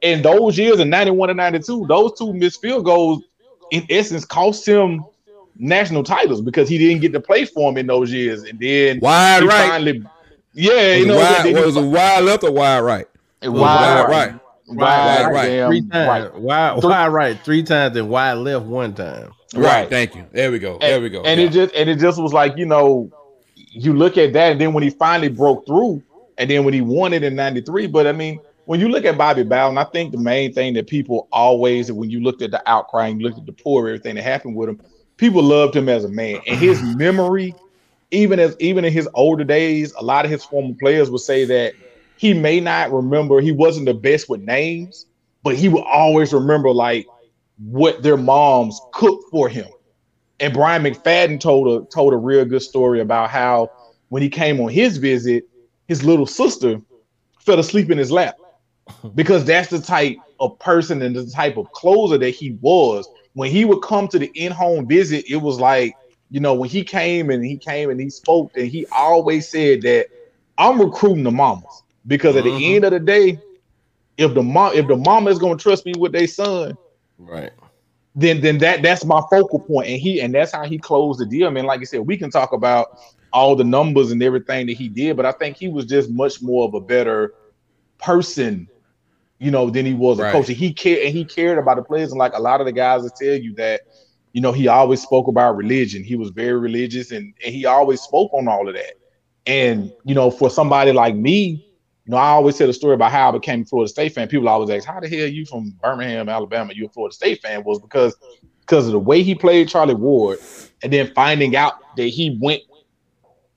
in 0.03 0.23
those 0.23 0.59
years 0.59 0.81
in 0.81 0.91
91 0.91 1.31
and 1.31 1.37
92, 1.37 1.87
those 1.87 2.19
two 2.19 2.33
missed 2.33 2.61
field 2.61 2.85
goals 2.85 3.23
in 3.71 3.87
essence 3.91 4.25
cost 4.25 4.67
him 4.67 5.05
national 5.59 6.03
titles 6.03 6.41
because 6.41 6.69
he 6.69 6.79
didn't 6.79 7.01
get 7.01 7.13
to 7.13 7.21
play 7.21 7.45
for 7.45 7.71
him 7.71 7.79
in 7.79 7.87
those 7.87 8.13
years. 8.13 8.43
And 8.43 8.59
then 8.59 9.01
wide 9.01 9.43
right. 9.43 9.69
Finally, 9.71 10.03
yeah, 10.53 10.95
you 10.95 11.07
know, 11.07 11.17
wide, 11.17 11.55
was 11.55 11.77
it 11.77 11.83
wide 11.83 12.25
left 12.25 12.45
or 12.45 12.53
wide 12.53 12.81
right? 12.81 13.07
Wide, 13.43 13.53
wide 13.53 14.03
right. 14.03 14.09
right. 14.09 14.41
Wide, 14.69 15.33
right. 15.33 15.49
Damn, 15.49 15.71
three 15.71 15.81
times. 15.83 16.33
Right. 16.33 16.41
Wide, 16.41 16.83
wide 16.83 17.09
right 17.09 17.39
three 17.45 17.63
times 17.63 17.97
and 17.97 18.09
wide 18.09 18.35
left 18.35 18.67
one 18.67 18.95
time. 18.95 19.31
Right. 19.55 19.89
Thank 19.89 20.17
you. 20.17 20.27
There 20.33 20.51
we 20.51 20.59
go. 20.59 20.73
And, 20.73 20.83
there 20.83 21.01
we 21.01 21.09
go. 21.09 21.23
And 21.23 21.41
yeah. 21.41 21.47
it 21.47 21.51
just 21.51 21.75
and 21.75 21.89
it 21.89 21.99
just 21.99 22.21
was 22.21 22.33
like, 22.33 22.57
you 22.57 22.67
know, 22.67 23.11
you 23.85 23.93
look 23.93 24.17
at 24.17 24.33
that, 24.33 24.53
and 24.53 24.61
then 24.61 24.73
when 24.73 24.83
he 24.83 24.91
finally 24.91 25.29
broke 25.29 25.67
through, 25.67 26.03
and 26.39 26.51
then 26.51 26.65
when 26.65 26.75
he 26.75 26.81
won 26.81 27.13
it 27.13 27.23
in 27.23 27.35
93, 27.35 27.87
but 27.87 28.07
I 28.07 28.13
mean, 28.13 28.41
when 28.65 28.81
you 28.81 28.89
look 28.89 29.05
at 29.05 29.17
Bobby 29.17 29.45
Bowden, 29.45 29.79
I 29.79 29.85
think 29.85 30.13
the 30.13 30.19
main 30.19 30.53
thing 30.53 30.75
that 30.75 30.89
people 30.89 31.29
always, 31.33 31.91
when 31.93 32.11
you 32.11 32.21
looked 32.21 32.43
at 32.43 32.51
the 32.51 32.69
outcry 32.69 33.07
and 33.07 33.21
you 33.21 33.27
looked 33.27 33.39
at 33.39 33.47
the 33.47 33.53
poor, 33.53 33.87
everything 33.87 34.17
that 34.17 34.23
happened 34.23 34.57
with 34.57 34.69
him, 34.69 34.81
people 35.17 35.43
loved 35.43 35.77
him 35.77 35.89
as 35.89 36.05
a 36.05 36.09
man. 36.09 36.41
And 36.47 36.59
his 36.59 36.83
memory, 36.97 37.55
even 38.11 38.41
as 38.41 38.57
even 38.59 38.85
in 38.85 38.93
his 38.93 39.09
older 39.15 39.45
days, 39.45 39.93
a 39.93 40.03
lot 40.03 40.25
of 40.25 40.31
his 40.31 40.45
former 40.45 40.75
players 40.75 41.11
would 41.11 41.21
say 41.21 41.45
that 41.45 41.75
he 42.17 42.35
may 42.35 42.61
not 42.61 42.93
remember, 42.93 43.41
he 43.41 43.53
wasn't 43.53 43.87
the 43.87 43.95
best 43.95 44.29
with 44.29 44.41
names, 44.41 45.07
but 45.43 45.55
he 45.55 45.69
would 45.69 45.85
always 45.85 46.33
remember 46.33 46.71
like 46.71 47.07
what 47.59 48.03
their 48.03 48.17
moms 48.17 48.81
cooked 48.93 49.25
for 49.31 49.49
him. 49.49 49.69
And 50.41 50.53
Brian 50.53 50.83
McFadden 50.83 51.41
told 51.41 51.69
a 51.69 51.87
told 51.87 52.13
a 52.13 52.17
real 52.17 52.45
good 52.45 52.63
story 52.63 53.01
about 53.01 53.31
how 53.31 53.71
when 54.09 54.23
he 54.23 54.29
came 54.29 54.61
on 54.61 54.69
his 54.69 54.99
visit, 54.99 55.45
his 55.89 56.05
little 56.05 56.27
sister 56.27 56.81
fell 57.41 57.59
asleep 57.59 57.91
in 57.91 57.99
his 57.99 58.11
lap 58.11 58.37
because 59.15 59.45
that's 59.45 59.71
the 59.71 59.81
type 59.81 60.17
of 60.41 60.59
person 60.59 61.01
and 61.03 61.17
the 61.17 61.27
type 61.27 61.57
of 61.57 61.71
closer 61.73 62.19
that 62.19 62.31
he 62.31 62.53
was. 62.61 63.09
When 63.35 63.51
he 63.51 63.65
would 63.65 63.83
come 63.83 64.09
to 64.09 64.19
the 64.19 64.31
in-home 64.35 64.87
visit, 64.87 65.25
it 65.29 65.37
was 65.37 65.61
like, 65.61 65.95
you 66.31 66.41
know, 66.41 66.55
when 66.55 66.71
he 66.71 66.83
came 66.83 67.31
and 67.31 67.45
he 67.45 67.57
came 67.57 67.91
and 67.91 68.01
he 68.01 68.11
spoke, 68.11 68.51
and 68.57 68.67
he 68.67 68.87
always 68.87 69.49
said 69.49 69.83
that 69.83 70.07
I'm 70.59 70.81
recruiting 70.81 71.25
the 71.25 71.31
mamas 71.31 71.83
because 72.07 72.37
at 72.37 72.45
the 72.45 72.51
mm-hmm. 72.51 72.77
end 72.77 72.85
of 72.85 72.93
the 72.93 73.01
day, 73.01 73.39
if 74.17 74.35
the 74.35 74.43
mom 74.43 74.75
if 74.75 74.87
the 74.87 74.97
mama 74.97 75.31
is 75.31 75.39
gonna 75.39 75.57
trust 75.57 75.85
me 75.85 75.93
with 75.99 76.13
their 76.13 76.27
son, 76.27 76.77
right, 77.19 77.53
then 78.17 78.41
then 78.41 78.59
that 78.59 78.83
that's 78.83 79.05
my 79.05 79.23
focal 79.31 79.61
point, 79.61 79.89
and 79.89 80.01
he 80.01 80.21
and 80.21 80.35
that's 80.35 80.53
how 80.53 80.65
he 80.65 80.79
closed 80.79 81.21
the 81.21 81.27
deal. 81.27 81.47
I 81.47 81.51
mean, 81.51 81.67
like 81.67 81.81
I 81.81 81.85
said, 81.85 82.01
we 82.01 82.17
can 82.17 82.31
talk 82.31 82.53
about 82.53 82.99
all 83.33 83.55
the 83.55 83.65
numbers 83.65 84.11
and 84.11 84.23
everything 84.23 84.67
that 84.67 84.77
he 84.77 84.89
did, 84.89 85.17
but 85.17 85.27
I 85.27 85.33
think 85.33 85.57
he 85.57 85.69
was 85.69 85.85
just 85.85 86.11
much 86.11 86.43
more 86.43 86.67
of 86.67 86.75
a 86.75 86.81
better 86.81 87.35
person 87.99 88.69
you 89.39 89.51
know, 89.51 89.71
than 89.71 89.85
he 89.85 89.95
was 89.95 90.19
right. 90.19 90.29
a 90.29 90.33
coach. 90.33 90.49
And 90.49 90.57
he 90.57 90.73
cared 90.73 91.05
and 91.05 91.15
he 91.15 91.25
cared 91.25 91.59
about 91.59 91.77
the 91.77 91.83
players. 91.83 92.11
And 92.11 92.19
like 92.19 92.33
a 92.35 92.41
lot 92.41 92.61
of 92.61 92.67
the 92.67 92.73
guys 92.73 93.03
that 93.03 93.17
tell 93.17 93.35
you 93.35 93.55
that, 93.55 93.83
you 94.33 94.41
know, 94.41 94.53
he 94.53 94.69
always 94.69 95.03
spoke 95.03 95.29
about 95.29 95.57
religion. 95.57 96.05
He 96.05 96.17
was 96.17 96.31
very 96.31 96.59
religious 96.59 97.11
and, 97.11 97.35
and 97.45 97.55
he 97.55 97.67
always 97.67 98.01
spoke 98.01 98.33
on 98.33 98.49
all 98.49 98.69
of 98.69 98.75
that. 98.75 98.95
And, 99.47 99.93
you 100.05 100.15
know, 100.15 100.31
for 100.31 100.51
somebody 100.51 100.93
like 100.93 101.15
me, 101.15 101.66
you 102.07 102.13
know, 102.13 102.19
I 102.19 102.29
always 102.29 102.57
tell 102.57 102.69
the 102.69 102.73
story 102.73 102.95
about 102.95 103.11
how 103.11 103.31
I 103.31 103.33
became 103.33 103.63
a 103.63 103.65
Florida 103.65 103.89
State 103.89 104.15
fan. 104.15 104.29
People 104.29 104.49
always 104.49 104.71
ask, 104.71 104.87
How 104.87 105.01
the 105.01 105.09
hell 105.09 105.27
you 105.27 105.45
from 105.45 105.75
Birmingham, 105.83 106.29
Alabama? 106.29 106.73
You 106.73 106.87
a 106.87 106.89
Florida 106.89 107.13
State 107.13 107.43
fan? 107.43 107.65
Was 107.65 107.81
because 107.81 108.15
because 108.61 108.87
of 108.87 108.93
the 108.93 108.99
way 109.01 109.25
he 109.25 109.35
played 109.35 109.69
Charlie 109.69 109.95
Ward, 109.95 110.39
and 110.85 110.93
then 110.93 111.13
finding 111.15 111.57
out 111.57 111.75
that 111.97 112.07
he 112.07 112.39
went 112.41 112.63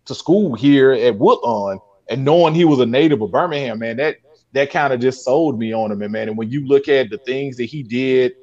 to 0.05 0.15
school 0.15 0.55
here 0.55 0.93
at 0.93 1.19
Woodlawn 1.19 1.79
and 2.09 2.25
knowing 2.25 2.55
he 2.55 2.65
was 2.65 2.79
a 2.79 2.87
native 2.87 3.21
of 3.21 3.31
Birmingham, 3.31 3.77
man, 3.77 3.97
that 3.97 4.17
that 4.53 4.71
kind 4.71 4.93
of 4.93 4.99
just 4.99 5.23
sold 5.23 5.59
me 5.59 5.71
on 5.71 5.91
him, 5.91 6.01
and 6.01 6.11
man. 6.11 6.27
And 6.27 6.37
when 6.37 6.49
you 6.49 6.65
look 6.65 6.87
at 6.87 7.11
the 7.11 7.19
things 7.19 7.55
that 7.57 7.65
he 7.65 7.83
did 7.83 8.33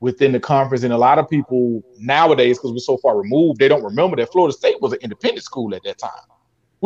within 0.00 0.32
the 0.32 0.40
conference, 0.40 0.82
and 0.82 0.94
a 0.94 0.98
lot 0.98 1.18
of 1.18 1.28
people 1.28 1.82
nowadays, 1.98 2.56
because 2.56 2.72
we're 2.72 2.78
so 2.78 2.96
far 2.96 3.18
removed, 3.18 3.58
they 3.58 3.68
don't 3.68 3.84
remember 3.84 4.16
that 4.16 4.32
Florida 4.32 4.56
State 4.56 4.80
was 4.80 4.94
an 4.94 4.98
independent 5.02 5.44
school 5.44 5.74
at 5.74 5.82
that 5.84 5.98
time. 5.98 6.35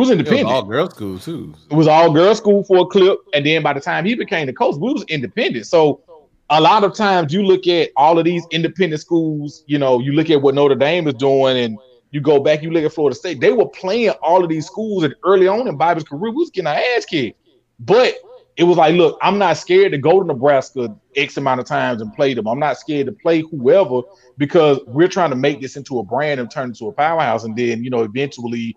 Was 0.01 0.11
independent. 0.11 0.41
It 0.41 0.45
was 0.47 0.55
all 0.55 0.63
girls 0.63 0.95
school 0.95 1.19
too. 1.19 1.55
It 1.71 1.75
was 1.75 1.87
all 1.87 2.11
girls 2.11 2.39
school 2.39 2.65
for 2.65 2.79
a 2.79 2.87
clip, 2.87 3.19
and 3.35 3.45
then 3.45 3.63
by 3.63 3.75
the 3.75 3.81
time 3.81 4.07
he 4.07 4.15
became 4.15 4.47
the 4.47 4.53
coach, 4.55 4.77
we 4.77 4.95
was 4.95 5.05
independent. 5.09 5.67
So 5.67 6.01
a 6.49 6.59
lot 6.59 6.85
of 6.85 6.95
times 6.95 7.35
you 7.35 7.43
look 7.43 7.67
at 7.67 7.91
all 7.97 8.19
of 8.19 8.25
these 8.25 8.43
independent 8.51 9.03
schools, 9.03 9.63
you 9.67 9.79
know, 9.79 10.01
you 10.01 10.13
look 10.13 10.31
at 10.31 10.41
what 10.41 10.55
Notre 10.55 10.75
Dame 10.75 11.07
is 11.07 11.13
doing, 11.15 11.59
and 11.59 11.79
you 12.13 12.23
go 12.23 12.41
back, 12.41 12.63
you 12.63 12.71
look 12.71 12.83
at 12.83 12.95
Florida 12.95 13.15
State, 13.15 13.41
they 13.41 13.53
were 13.53 13.69
playing 13.69 14.15
all 14.23 14.43
of 14.43 14.49
these 14.49 14.65
schools, 14.65 15.05
and 15.05 15.15
early 15.23 15.47
on 15.47 15.69
in 15.69 15.77
Bobby's 15.77 16.05
career, 16.05 16.31
we 16.33 16.37
was 16.39 16.51
getting 16.51 16.69
our 16.69 16.81
ass 16.97 17.05
kicked. 17.05 17.39
But 17.79 18.15
it 18.57 18.65
was 18.65 18.79
like, 18.79 18.95
look, 18.95 19.19
I'm 19.21 19.37
not 19.37 19.59
scared 19.59 19.93
to 19.93 19.99
go 19.99 20.19
to 20.19 20.27
Nebraska 20.27 20.97
X 21.15 21.37
amount 21.37 21.61
of 21.61 21.67
times 21.67 22.01
and 22.01 22.13
play 22.15 22.33
them. 22.33 22.49
I'm 22.49 22.59
not 22.59 22.79
scared 22.79 23.07
to 23.07 23.13
play 23.13 23.43
whoever 23.43 24.01
because 24.39 24.81
we're 24.87 25.09
trying 25.09 25.31
to 25.31 25.37
make 25.37 25.61
this 25.61 25.77
into 25.77 25.99
a 25.99 26.05
brand 26.05 26.41
and 26.41 26.51
turn 26.51 26.71
into 26.71 26.89
a 26.89 26.93
powerhouse. 26.93 27.45
And 27.45 27.55
then, 27.55 27.85
you 27.85 27.91
know, 27.91 28.03
eventually, 28.03 28.77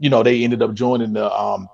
you 0.00 0.10
know, 0.10 0.24
they 0.24 0.42
ended 0.42 0.62
up 0.62 0.74
joining 0.74 1.12
the 1.12 1.32
um 1.32 1.68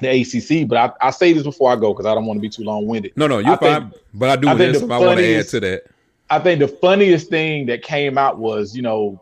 the 0.00 0.20
ACC. 0.20 0.68
But 0.68 0.78
I, 0.78 1.08
I 1.08 1.10
say 1.10 1.32
this 1.32 1.42
before 1.42 1.72
I 1.72 1.76
go 1.76 1.92
because 1.92 2.06
I 2.06 2.14
don't 2.14 2.26
want 2.26 2.36
to 2.36 2.42
be 2.42 2.48
too 2.48 2.62
long 2.62 2.86
winded. 2.86 3.12
No, 3.16 3.26
no, 3.26 3.38
you're 3.38 3.54
I 3.54 3.56
fine. 3.56 3.90
Think, 3.90 4.02
but 4.12 4.28
I 4.30 4.36
do 4.36 4.48
I 4.48 4.54
this. 4.54 4.82
I 4.82 4.98
want 4.98 5.18
to 5.18 5.34
add 5.34 5.48
to 5.48 5.60
that. 5.60 5.82
I 6.30 6.38
think 6.38 6.60
the 6.60 6.68
funniest 6.68 7.28
thing 7.28 7.66
that 7.66 7.82
came 7.82 8.16
out 8.16 8.38
was, 8.38 8.76
you 8.76 8.82
know, 8.82 9.20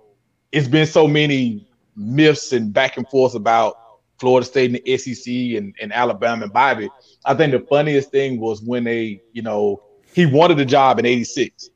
it's 0.51 0.69
been 0.69 0.87
so 0.87 1.09
many 1.09 1.67
myths 1.97 2.53
and 2.53 2.73
back 2.73 2.97
and 2.97 3.09
forth 3.09 3.35
about 3.35 3.77
Florida 4.19 4.47
State 4.47 4.71
and 4.71 4.81
the 4.85 4.97
SEC 4.97 5.27
and, 5.59 5.75
and 5.81 5.93
Alabama 5.93 6.45
and 6.45 6.53
Bobby. 6.53 6.89
I 7.25 7.35
think 7.35 7.53
the 7.53 7.61
funniest 7.61 8.11
thing 8.11 8.41
was 8.41 8.63
when 8.63 8.85
they, 8.85 9.23
you 9.33 9.43
know, 9.43 9.83
he 10.13 10.27
wanted 10.27 10.59
a 10.61 10.65
job 10.65 10.99
in 10.99 11.07
86 11.07 11.71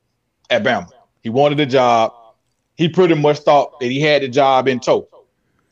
at 0.51 0.63
Bama. 0.63 0.89
He 1.23 1.29
wanted 1.29 1.59
a 1.61 1.67
job. 1.67 2.13
He 2.77 2.89
pretty 2.89 3.15
much 3.15 3.41
thought 3.41 3.81
that 3.81 3.87
he 3.87 4.01
had 4.01 4.23
the 4.23 4.29
job 4.29 4.69
in 4.69 4.81
tow. 4.81 5.09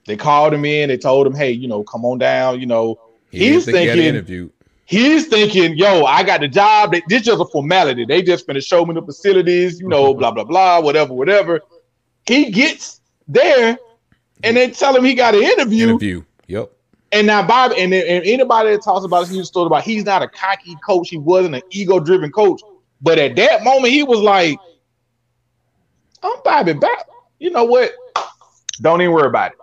They 0.07 0.17
called 0.17 0.53
him 0.53 0.65
in. 0.65 0.89
They 0.89 0.99
told 0.99 1.27
him, 1.27 1.35
hey, 1.35 1.51
you 1.51 1.69
know, 1.69 1.83
come 1.83 2.05
on 2.05 2.19
down. 2.19 2.61
You 2.61 2.67
know, 2.67 3.01
he 3.31 3.53
he's 3.53 3.65
thinking, 3.65 3.97
he 3.97 4.09
interview. 4.09 4.51
he's 4.85 5.27
thinking, 5.27 5.77
yo, 5.77 6.05
I 6.05 6.23
got 6.23 6.41
the 6.41 6.49
job. 6.49 6.95
This 7.09 7.23
just 7.23 7.41
a 7.41 7.47
formality. 7.47 8.05
They 8.05 8.23
just 8.23 8.47
gonna 8.47 8.61
show 8.61 8.85
me 8.85 8.95
the 8.95 9.03
facilities, 9.03 9.81
you 9.81 9.89
know, 9.89 10.15
blah, 10.15 10.31
blah, 10.31 10.45
blah, 10.45 10.81
whatever, 10.81 11.15
whatever. 11.15 11.61
He 12.27 12.51
gets 12.51 13.01
there 13.29 13.79
and 14.43 14.57
they 14.57 14.71
tell 14.71 14.95
him 14.95 15.05
he 15.05 15.15
got 15.15 15.35
an 15.35 15.43
interview. 15.43 15.89
Interview. 15.89 16.25
Yep. 16.47 16.71
And 17.13 17.27
now 17.27 17.47
Bob 17.47 17.73
and, 17.73 17.95
and 17.95 18.25
anybody 18.25 18.73
that 18.73 18.83
talks 18.83 19.05
about 19.05 19.29
this 19.29 19.47
story 19.47 19.67
about 19.67 19.85
he's 19.85 20.05
not 20.05 20.23
a 20.23 20.29
cocky 20.29 20.77
coach, 20.85 21.09
he 21.11 21.17
wasn't 21.17 21.55
an 21.55 21.63
ego-driven 21.71 22.31
coach. 22.33 22.61
But 23.01 23.19
at 23.19 23.37
that 23.37 23.63
moment, 23.63 23.93
he 23.93 24.03
was 24.03 24.21
like, 24.21 24.59
I'm 26.23 26.37
Bobby 26.43 26.73
back. 26.73 27.07
You 27.39 27.51
know 27.51 27.65
what? 27.65 27.93
Don't 28.81 29.01
even 29.01 29.13
worry 29.13 29.29
about 29.29 29.53
it. 29.53 29.59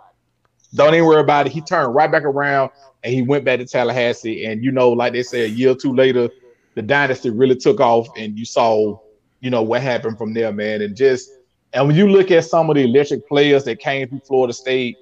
Don't 0.74 0.94
even 0.94 1.06
worry 1.06 1.20
about 1.20 1.46
it. 1.46 1.52
He 1.52 1.60
turned 1.60 1.94
right 1.94 2.10
back 2.10 2.24
around 2.24 2.70
and 3.04 3.12
he 3.12 3.22
went 3.22 3.44
back 3.44 3.58
to 3.58 3.66
Tallahassee. 3.66 4.46
And 4.46 4.64
you 4.64 4.72
know, 4.72 4.90
like 4.90 5.12
they 5.12 5.22
said, 5.22 5.42
a 5.42 5.50
year 5.50 5.70
or 5.70 5.74
two 5.74 5.94
later, 5.94 6.28
the 6.74 6.82
dynasty 6.82 7.30
really 7.30 7.56
took 7.56 7.80
off, 7.80 8.08
and 8.16 8.38
you 8.38 8.46
saw, 8.46 8.98
you 9.40 9.50
know, 9.50 9.62
what 9.62 9.82
happened 9.82 10.16
from 10.16 10.32
there, 10.32 10.52
man. 10.52 10.80
And 10.80 10.96
just 10.96 11.30
and 11.74 11.86
when 11.86 11.96
you 11.96 12.08
look 12.08 12.30
at 12.30 12.44
some 12.44 12.70
of 12.70 12.76
the 12.76 12.84
electric 12.84 13.28
players 13.28 13.64
that 13.64 13.78
came 13.78 14.08
through 14.08 14.20
Florida 14.20 14.54
State, 14.54 14.96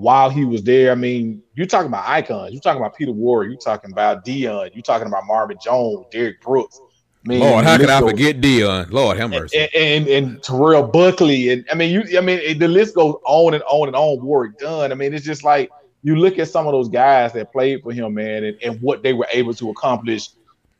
while 0.00 0.30
he 0.30 0.44
was 0.44 0.62
there. 0.62 0.92
I 0.92 0.94
mean, 0.94 1.42
you're 1.54 1.66
talking 1.66 1.88
about 1.88 2.08
icons. 2.08 2.52
You're 2.52 2.62
talking 2.62 2.80
about 2.80 2.96
Peter 2.96 3.12
Warrick. 3.12 3.50
You're 3.50 3.58
talking 3.58 3.92
about 3.92 4.24
Deion. 4.24 4.70
You're 4.74 4.82
talking 4.82 5.06
about 5.06 5.26
Marvin 5.26 5.58
Jones, 5.62 6.06
Derrick 6.10 6.40
Brooks. 6.40 6.80
I 7.24 7.28
mean, 7.28 7.40
Lord, 7.40 7.64
how 7.64 7.76
can 7.76 7.90
I 7.90 8.00
forget 8.00 8.40
Deion? 8.40 8.90
Lord, 8.90 9.18
have 9.18 9.30
mercy. 9.30 9.58
And, 9.58 9.74
and, 9.74 10.08
and 10.08 10.42
Terrell 10.42 10.82
Buckley, 10.82 11.50
and 11.50 11.66
I 11.70 11.74
mean, 11.74 11.90
you. 11.90 12.18
I 12.18 12.22
mean, 12.22 12.58
the 12.58 12.66
list 12.66 12.94
goes 12.94 13.16
on 13.26 13.52
and 13.52 13.62
on 13.64 13.88
and 13.88 13.96
on. 13.96 14.22
Warrick 14.24 14.58
Dunn. 14.58 14.90
I 14.90 14.94
mean, 14.94 15.12
it's 15.12 15.24
just 15.24 15.44
like 15.44 15.70
you 16.02 16.16
look 16.16 16.38
at 16.38 16.48
some 16.48 16.66
of 16.66 16.72
those 16.72 16.88
guys 16.88 17.34
that 17.34 17.52
played 17.52 17.82
for 17.82 17.92
him, 17.92 18.14
man, 18.14 18.44
and, 18.44 18.56
and 18.62 18.80
what 18.80 19.02
they 19.02 19.12
were 19.12 19.28
able 19.32 19.52
to 19.54 19.68
accomplish 19.68 20.30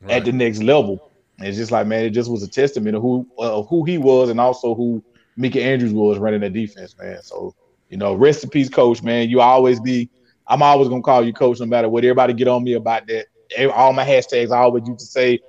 right. 0.01 0.13
at 0.13 0.25
the 0.25 0.31
next 0.31 0.63
level. 0.63 1.11
It's 1.37 1.57
just 1.57 1.71
like, 1.71 1.85
man, 1.85 2.05
it 2.05 2.09
just 2.09 2.29
was 2.29 2.41
a 2.41 2.47
testament 2.47 2.95
of 2.95 3.03
who 3.03 3.27
uh, 3.37 3.59
of 3.59 3.69
who 3.69 3.83
he 3.83 3.99
was, 3.99 4.29
and 4.29 4.39
also 4.39 4.73
who 4.73 5.03
Mickey 5.37 5.61
Andrews 5.61 5.93
was 5.93 6.17
running 6.17 6.41
the 6.41 6.49
defense, 6.49 6.97
man. 6.97 7.21
So 7.21 7.53
you 7.89 7.97
know, 7.97 8.15
rest 8.15 8.43
in 8.43 8.49
peace, 8.49 8.69
coach, 8.69 9.03
man. 9.03 9.29
You 9.29 9.41
always 9.41 9.79
be, 9.79 10.09
I'm 10.47 10.63
always 10.63 10.89
gonna 10.89 11.03
call 11.03 11.23
you 11.23 11.33
coach 11.33 11.59
no 11.59 11.67
matter 11.67 11.87
what. 11.87 12.03
Everybody 12.03 12.33
get 12.33 12.47
on 12.47 12.63
me 12.63 12.73
about 12.73 13.05
that. 13.07 13.27
All 13.75 13.93
my 13.93 14.05
hashtags 14.05 14.51
I 14.51 14.59
always 14.59 14.87
used 14.87 15.01
to 15.01 15.05
say 15.05 15.39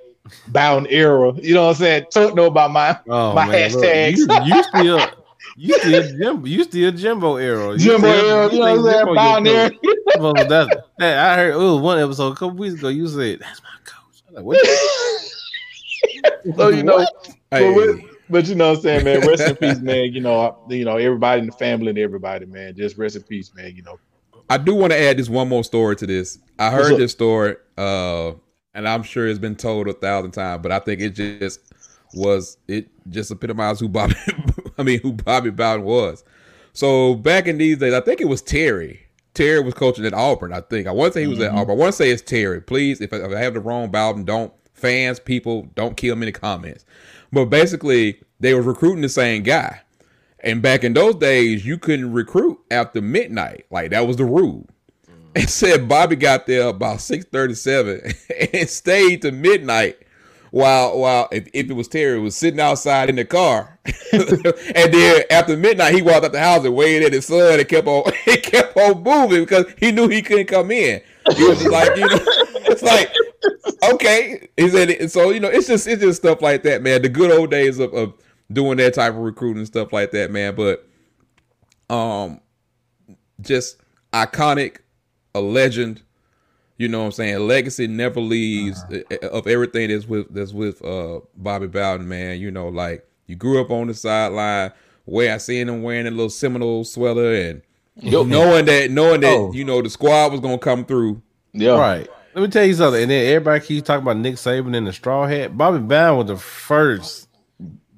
Bowden 0.47 0.87
era. 0.89 1.33
You 1.41 1.53
know 1.53 1.63
what 1.65 1.69
I'm 1.69 1.75
saying? 1.75 2.05
Don't 2.11 2.35
know 2.35 2.45
about 2.45 2.71
my 2.71 2.99
oh, 3.07 3.33
my 3.33 3.47
man, 3.47 3.69
hashtags. 3.69 4.17
Look, 4.27 4.45
you, 4.45 4.55
you, 4.55 4.63
still 4.63 4.99
you 5.55 5.79
still 5.79 6.17
Jimbo, 6.17 6.45
you 6.47 6.63
still 6.63 6.91
Jimbo 6.91 7.35
era. 7.35 7.71
You 7.73 7.77
Jimbo 7.77 8.11
still, 8.11 8.29
era, 8.29 8.45
you, 8.47 8.53
you 8.53 8.59
know 8.59 8.81
what 8.81 8.95
I'm 8.95 9.05
saying? 9.05 9.15
Bowden 9.15 9.47
era. 9.47 9.71
well, 10.19 10.33
that's, 10.33 10.75
that, 10.99 11.17
I 11.17 11.35
heard 11.35 11.53
oh 11.55 11.77
one 11.77 11.99
episode 11.99 12.33
a 12.33 12.35
couple 12.35 12.57
weeks 12.57 12.75
ago. 12.75 12.89
You 12.89 13.07
said 13.07 13.39
that's 13.39 13.61
my 13.61 13.69
coach. 13.83 14.23
I'm 14.27 14.35
like, 14.35 14.45
what? 14.45 14.57
so 16.55 16.69
you 16.69 16.83
know, 16.83 17.05
hey 17.51 18.09
but 18.29 18.47
you 18.47 18.55
know 18.55 18.69
what 18.69 18.77
I'm 18.77 18.81
saying, 18.81 19.05
man. 19.05 19.21
Rest 19.27 19.43
in 19.43 19.55
peace, 19.55 19.79
man. 19.79 20.13
You 20.13 20.21
know, 20.21 20.57
you 20.69 20.85
know, 20.85 20.97
everybody 20.97 21.41
in 21.41 21.45
the 21.45 21.51
family 21.53 21.89
and 21.89 21.99
everybody, 21.99 22.45
man. 22.45 22.75
Just 22.75 22.97
rest 22.97 23.15
in 23.15 23.23
peace, 23.23 23.53
man. 23.53 23.75
You 23.75 23.83
know. 23.83 23.99
I 24.49 24.57
do 24.57 24.73
want 24.73 24.91
to 24.91 24.99
add 24.99 25.17
this 25.17 25.29
one 25.29 25.49
more 25.49 25.63
story 25.63 25.95
to 25.97 26.07
this. 26.07 26.39
I 26.57 26.71
heard 26.71 26.97
this 26.97 27.11
story, 27.11 27.55
uh, 27.77 28.31
and 28.73 28.87
I'm 28.87 29.03
sure 29.03 29.27
it's 29.27 29.39
been 29.39 29.55
told 29.55 29.87
a 29.87 29.93
thousand 29.93 30.31
times, 30.31 30.61
but 30.63 30.71
I 30.71 30.79
think 30.79 31.01
it 31.01 31.11
just 31.11 31.59
was 32.13 32.57
it 32.67 32.89
just 33.09 33.31
epitomized 33.31 33.79
who 33.79 33.89
Bobby 33.89 34.15
I 34.77 34.83
mean 34.83 34.99
who 35.01 35.13
Bobby 35.13 35.49
Bowden 35.49 35.85
was. 35.85 36.23
So 36.73 37.15
back 37.15 37.47
in 37.47 37.57
these 37.57 37.77
days, 37.77 37.93
I 37.93 38.01
think 38.01 38.21
it 38.21 38.27
was 38.27 38.41
Terry. 38.41 38.99
Terry 39.33 39.61
was 39.61 39.73
coaching 39.73 40.05
at 40.05 40.13
Auburn, 40.13 40.53
I 40.53 40.61
think. 40.61 40.87
I 40.87 40.91
want 40.91 41.13
to 41.13 41.19
say 41.19 41.21
he 41.23 41.27
was 41.27 41.39
mm-hmm. 41.39 41.55
at 41.55 41.59
Auburn. 41.59 41.75
I 41.75 41.79
want 41.79 41.93
to 41.93 41.97
say 41.97 42.11
it's 42.11 42.21
Terry. 42.21 42.61
Please, 42.61 43.01
if 43.01 43.13
I, 43.13 43.17
if 43.17 43.31
I 43.31 43.39
have 43.39 43.55
the 43.55 43.59
wrong 43.59 43.89
Bowden, 43.89 44.25
don't 44.25 44.53
fans, 44.73 45.19
people, 45.19 45.69
don't 45.75 45.97
kill 45.97 46.15
me 46.15 46.27
in 46.27 46.33
the 46.33 46.39
comments. 46.39 46.85
But 47.31 47.45
basically, 47.45 48.21
they 48.39 48.53
were 48.53 48.61
recruiting 48.61 49.01
the 49.01 49.09
same 49.09 49.41
guy. 49.43 49.81
And 50.39 50.61
back 50.61 50.83
in 50.83 50.93
those 50.93 51.15
days, 51.15 51.65
you 51.65 51.77
couldn't 51.77 52.11
recruit 52.11 52.59
after 52.69 53.01
midnight. 53.01 53.65
Like 53.71 53.91
that 53.91 54.05
was 54.05 54.17
the 54.17 54.25
rule. 54.25 54.67
And 55.35 55.49
said 55.49 55.87
Bobby 55.89 56.15
got 56.15 56.45
there 56.45 56.67
about 56.67 57.01
637 57.01 58.13
and 58.53 58.69
stayed 58.69 59.21
to 59.23 59.31
midnight 59.31 59.97
while 60.51 60.99
while 60.99 61.27
if, 61.31 61.47
if 61.53 61.69
it 61.69 61.73
was 61.73 61.87
Terry 61.87 62.19
was 62.19 62.35
sitting 62.35 62.59
outside 62.59 63.09
in 63.09 63.15
the 63.15 63.25
car. 63.25 63.79
and 64.11 64.93
then 64.93 65.23
after 65.31 65.57
midnight 65.57 65.95
he 65.95 66.01
walked 66.01 66.25
out 66.25 66.31
the 66.31 66.39
house 66.39 66.63
and 66.63 66.75
waited 66.75 67.07
at 67.07 67.13
his 67.13 67.25
son 67.25 67.59
and 67.59 67.67
kept 67.67 67.87
on 67.87 68.11
he 68.25 68.37
kept 68.37 68.77
on 68.77 69.01
moving 69.01 69.41
because 69.41 69.65
he 69.77 69.91
knew 69.91 70.07
he 70.07 70.21
couldn't 70.21 70.47
come 70.47 70.69
in. 70.69 71.01
He 71.35 71.43
was 71.43 71.65
like, 71.65 71.95
you 71.95 72.07
know, 72.07 72.19
it's 72.65 72.83
like 72.83 73.11
okay. 73.93 74.47
He 74.57 74.69
said, 74.69 75.11
so 75.11 75.31
you 75.31 75.39
know, 75.39 75.49
it's 75.49 75.67
just 75.67 75.87
it's 75.87 76.01
just 76.01 76.21
stuff 76.21 76.41
like 76.41 76.63
that, 76.63 76.81
man. 76.81 77.01
The 77.01 77.09
good 77.09 77.31
old 77.31 77.49
days 77.49 77.79
of, 77.79 77.93
of 77.93 78.13
doing 78.51 78.77
that 78.77 78.93
type 78.93 79.13
of 79.13 79.19
recruiting 79.19 79.59
and 79.59 79.67
stuff 79.67 79.91
like 79.93 80.11
that, 80.11 80.31
man. 80.31 80.55
But 80.55 80.87
um, 81.89 82.39
just 83.41 83.77
iconic, 84.13 84.77
a 85.35 85.41
legend. 85.41 86.01
You 86.77 86.87
know 86.87 86.99
what 86.99 87.05
I'm 87.05 87.11
saying? 87.11 87.47
Legacy 87.47 87.87
never 87.87 88.19
leaves 88.19 88.83
uh-huh. 88.83 89.29
of 89.29 89.47
everything 89.47 89.89
that's 89.89 90.07
with 90.07 90.33
that's 90.33 90.53
with 90.53 90.83
uh 90.83 91.19
Bobby 91.37 91.67
Bowden, 91.67 92.07
man. 92.07 92.39
You 92.39 92.51
know, 92.51 92.69
like 92.69 93.07
you 93.27 93.35
grew 93.35 93.61
up 93.61 93.71
on 93.71 93.87
the 93.87 93.93
sideline 93.93 94.71
where 95.05 95.33
I 95.33 95.37
seen 95.37 95.69
him 95.69 95.83
wearing 95.83 96.07
a 96.07 96.11
little 96.11 96.29
Seminole 96.29 96.83
sweater 96.83 97.33
and 97.33 97.61
knowing 98.01 98.65
that 98.65 98.91
knowing 98.91 99.21
that 99.21 99.33
oh. 99.33 99.53
you 99.53 99.63
know 99.63 99.81
the 99.81 99.89
squad 99.89 100.31
was 100.31 100.41
gonna 100.41 100.57
come 100.57 100.85
through. 100.85 101.21
Yeah. 101.53 101.77
Right. 101.77 102.09
Let 102.33 102.41
me 102.41 102.47
tell 102.47 102.65
you 102.65 102.73
something. 102.73 103.03
And 103.03 103.11
then 103.11 103.27
everybody 103.27 103.63
keeps 103.63 103.85
talking 103.85 104.01
about 104.01 104.17
Nick 104.17 104.35
Saban 104.35 104.75
and 104.75 104.87
the 104.87 104.93
straw 104.93 105.27
hat. 105.27 105.55
Bobby 105.55 105.77
Bowden 105.77 106.17
was 106.17 106.27
the 106.27 106.37
first 106.37 107.29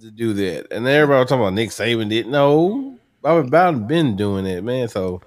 to 0.02 0.12
do 0.12 0.34
that. 0.34 0.68
And 0.72 0.86
then 0.86 0.94
everybody 0.94 1.20
was 1.22 1.30
talking 1.30 1.42
about 1.42 1.54
Nick 1.54 1.70
Saban 1.70 2.10
didn't 2.10 2.34
know. 2.34 2.98
Bobby 3.22 3.50
Bowden 3.50 3.88
been 3.88 4.18
doing 4.18 4.46
it, 4.46 4.62
man. 4.62 4.90
So 4.90 5.22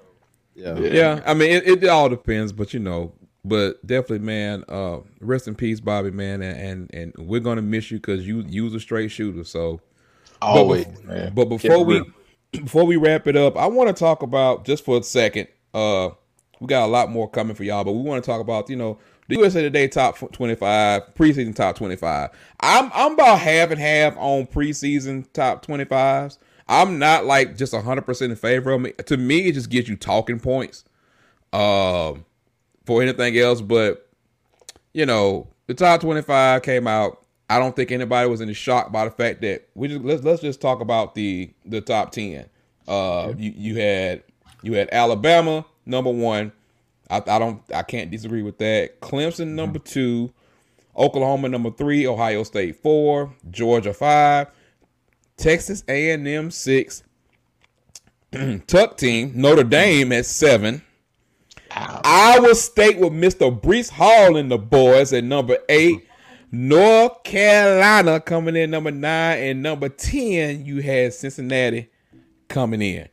yeah. 0.59 0.79
Yeah. 0.79 1.23
I 1.25 1.33
mean 1.33 1.51
it, 1.51 1.83
it 1.83 1.87
all 1.87 2.09
depends, 2.09 2.51
but 2.51 2.73
you 2.73 2.79
know, 2.79 3.13
but 3.45 3.85
definitely, 3.85 4.19
man, 4.19 4.63
uh, 4.67 4.99
rest 5.21 5.47
in 5.47 5.55
peace, 5.55 5.79
Bobby, 5.79 6.11
man, 6.11 6.41
and 6.41 6.91
and, 6.93 6.93
and 7.17 7.27
we're 7.27 7.39
gonna 7.39 7.61
miss 7.61 7.91
you 7.91 7.97
because 7.97 8.27
you 8.27 8.43
you 8.47 8.63
was 8.65 8.73
a 8.73 8.79
straight 8.79 9.09
shooter. 9.09 9.43
So 9.43 9.79
always, 10.41 10.85
but, 10.85 11.05
man. 11.05 11.33
But 11.33 11.45
before 11.45 11.83
we 11.83 12.03
before 12.51 12.85
we 12.85 12.97
wrap 12.97 13.27
it 13.27 13.35
up, 13.35 13.57
I 13.57 13.67
want 13.67 13.87
to 13.89 13.93
talk 13.93 14.21
about 14.23 14.65
just 14.65 14.83
for 14.83 14.99
a 14.99 15.03
second. 15.03 15.47
Uh, 15.73 16.09
we 16.59 16.67
got 16.67 16.85
a 16.85 16.91
lot 16.91 17.09
more 17.09 17.29
coming 17.29 17.55
for 17.55 17.63
y'all, 17.63 17.83
but 17.83 17.93
we 17.93 18.01
want 18.01 18.23
to 18.23 18.29
talk 18.29 18.41
about 18.41 18.69
you 18.69 18.75
know 18.75 18.99
the 19.29 19.37
USA 19.37 19.61
Today 19.61 19.87
top 19.87 20.17
25 20.31 21.15
preseason 21.15 21.55
top 21.55 21.75
25. 21.75 22.29
I'm 22.59 22.91
I'm 22.93 23.13
about 23.13 23.39
half 23.39 23.71
and 23.71 23.79
half 23.79 24.17
on 24.17 24.47
preseason 24.47 25.31
top 25.31 25.65
25s. 25.65 26.37
I'm 26.69 26.99
not 26.99 27.25
like 27.25 27.57
just 27.57 27.73
100% 27.73 28.21
in 28.21 28.35
favor 28.37 28.71
of 28.71 28.81
me. 28.81 28.93
To 28.93 29.17
me, 29.17 29.39
it 29.39 29.53
just 29.53 29.69
gives 29.69 29.89
you 29.89 29.97
talking 29.97 30.39
points. 30.39 30.85
Um, 31.51 32.25
for 32.85 33.01
anything 33.03 33.37
else, 33.37 33.61
but 33.61 34.07
you 34.93 35.05
know, 35.05 35.47
the 35.67 35.73
top 35.75 36.01
25 36.01 36.61
came 36.63 36.87
out. 36.87 37.23
I 37.49 37.59
don't 37.59 37.75
think 37.75 37.91
anybody 37.91 38.29
was 38.29 38.41
in 38.41 38.51
shock 38.53 38.91
by 38.91 39.05
the 39.05 39.11
fact 39.11 39.41
that 39.41 39.67
we 39.75 39.87
just 39.87 40.01
let's 40.01 40.23
let's 40.23 40.41
just 40.41 40.61
talk 40.61 40.81
about 40.81 41.15
the 41.15 41.51
the 41.65 41.81
top 41.81 42.11
10. 42.11 42.45
Uh, 42.87 43.33
you 43.37 43.53
you 43.55 43.75
had 43.79 44.23
you 44.63 44.73
had 44.73 44.89
Alabama 44.91 45.65
number 45.85 46.11
one. 46.11 46.51
I, 47.09 47.17
I 47.17 47.39
don't 47.39 47.61
I 47.73 47.83
can't 47.83 48.11
disagree 48.11 48.41
with 48.41 48.57
that. 48.59 49.01
Clemson 49.01 49.49
number 49.49 49.79
two, 49.79 50.31
Oklahoma 50.97 51.49
number 51.49 51.71
three, 51.71 52.07
Ohio 52.07 52.43
State 52.43 52.75
four, 52.75 53.33
Georgia 53.49 53.93
five, 53.93 54.47
Texas 55.39 55.83
A 55.87 56.11
and 56.11 56.27
M 56.27 56.51
six, 56.51 57.03
Tuck 58.67 58.97
team 58.97 59.31
Notre 59.35 59.63
Dame 59.63 60.11
at 60.11 60.25
seven. 60.25 60.83
Ow. 61.75 62.01
Iowa 62.03 62.55
State 62.55 62.99
with 62.99 63.13
Mr. 63.13 63.57
Breece 63.57 63.89
Hall 63.89 64.35
and 64.35 64.51
the 64.51 64.57
boys 64.57 65.13
at 65.13 65.23
number 65.23 65.57
eight. 65.69 66.05
North 66.51 67.23
Carolina 67.23 68.19
coming 68.19 68.55
in 68.55 68.71
number 68.71 68.91
nine 68.91 69.37
and 69.39 69.63
number 69.63 69.87
ten. 69.87 70.65
You 70.65 70.81
had 70.81 71.13
Cincinnati 71.13 71.89
coming 72.47 72.81
in. 72.81 73.07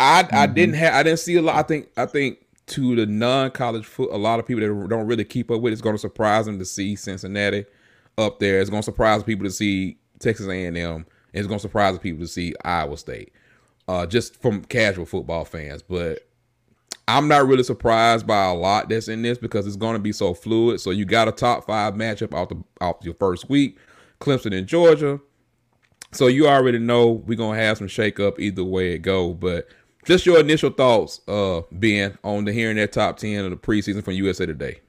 I 0.00 0.24
mm-hmm. 0.24 0.34
I 0.34 0.46
didn't 0.46 0.74
have 0.74 0.94
I 0.94 1.02
didn't 1.02 1.20
see 1.20 1.36
a 1.36 1.42
lot. 1.42 1.56
I 1.56 1.62
think 1.62 1.88
I 1.96 2.06
think 2.06 2.38
to 2.68 2.96
the 2.96 3.06
non-college 3.06 3.84
foot, 3.84 4.10
a 4.12 4.16
lot 4.16 4.40
of 4.40 4.46
people 4.46 4.62
that 4.62 4.88
don't 4.88 5.06
really 5.06 5.24
keep 5.24 5.50
up 5.50 5.60
with 5.60 5.72
it's 5.72 5.82
going 5.82 5.94
to 5.94 6.00
surprise 6.00 6.46
them 6.46 6.58
to 6.58 6.64
see 6.64 6.96
Cincinnati 6.96 7.66
up 8.18 8.40
there. 8.40 8.60
It's 8.60 8.70
going 8.70 8.82
to 8.82 8.84
surprise 8.84 9.22
people 9.22 9.44
to 9.44 9.50
see 9.50 9.98
Texas 10.18 10.46
A&M. 10.46 11.04
It's 11.32 11.46
going 11.46 11.58
to 11.58 11.62
surprise 11.62 11.98
people 11.98 12.24
to 12.24 12.28
see 12.28 12.54
Iowa 12.64 12.96
State. 12.96 13.32
Uh, 13.88 14.06
just 14.06 14.40
from 14.40 14.64
casual 14.64 15.04
football 15.04 15.44
fans, 15.44 15.82
but 15.82 16.28
I'm 17.08 17.26
not 17.26 17.46
really 17.48 17.64
surprised 17.64 18.26
by 18.26 18.44
a 18.44 18.54
lot 18.54 18.88
that's 18.88 19.08
in 19.08 19.22
this 19.22 19.38
because 19.38 19.66
it's 19.66 19.76
going 19.76 19.94
to 19.94 19.98
be 19.98 20.12
so 20.12 20.34
fluid. 20.34 20.80
So 20.80 20.90
you 20.90 21.04
got 21.04 21.26
a 21.28 21.32
top 21.32 21.66
five 21.66 21.94
matchup 21.94 22.32
off 22.32 22.48
the 22.48 22.62
off 22.80 22.96
your 23.02 23.14
first 23.14 23.50
week, 23.50 23.76
Clemson 24.20 24.56
and 24.56 24.66
Georgia. 24.66 25.20
So 26.12 26.26
you 26.26 26.46
already 26.46 26.78
know 26.78 27.10
we're 27.10 27.38
gonna 27.38 27.58
have 27.58 27.78
some 27.78 27.86
shakeup 27.86 28.38
either 28.38 28.62
way 28.62 28.92
it 28.92 28.98
go. 28.98 29.32
But 29.32 29.66
just 30.04 30.26
your 30.26 30.38
initial 30.38 30.70
thoughts, 30.70 31.20
uh, 31.26 31.62
Ben, 31.72 32.16
on 32.22 32.44
the 32.44 32.52
hearing 32.52 32.76
that 32.76 32.92
top 32.92 33.16
ten 33.16 33.44
of 33.44 33.50
the 33.50 33.56
preseason 33.56 34.04
from 34.04 34.14
USA 34.14 34.46
Today. 34.46 34.80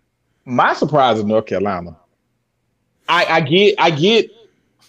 My 0.45 0.73
surprise 0.73 1.17
is 1.17 1.23
North 1.23 1.45
Carolina. 1.45 1.97
I, 3.07 3.25
I 3.25 3.41
get, 3.41 3.75
I 3.79 3.91
get, 3.91 4.31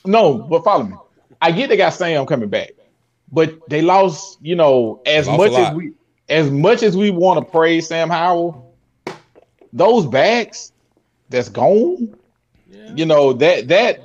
no, 0.04 0.38
but 0.38 0.64
follow 0.64 0.84
me. 0.84 0.96
I 1.44 1.50
get 1.50 1.68
they 1.68 1.76
got 1.76 1.90
Sam 1.90 2.24
coming 2.24 2.48
back, 2.48 2.72
but 3.30 3.68
they 3.68 3.82
lost. 3.82 4.38
You 4.40 4.56
know, 4.56 5.02
as 5.04 5.26
much 5.26 5.52
as 5.52 5.74
we, 5.74 5.92
as 6.30 6.50
much 6.50 6.82
as 6.82 6.96
we 6.96 7.10
want 7.10 7.38
to 7.38 7.50
praise 7.50 7.88
Sam 7.88 8.08
Howell, 8.08 8.74
those 9.70 10.06
backs 10.06 10.72
that's 11.28 11.50
gone. 11.50 12.16
Yeah. 12.70 12.94
You 12.96 13.04
know 13.04 13.34
that 13.34 13.68
that 13.68 14.00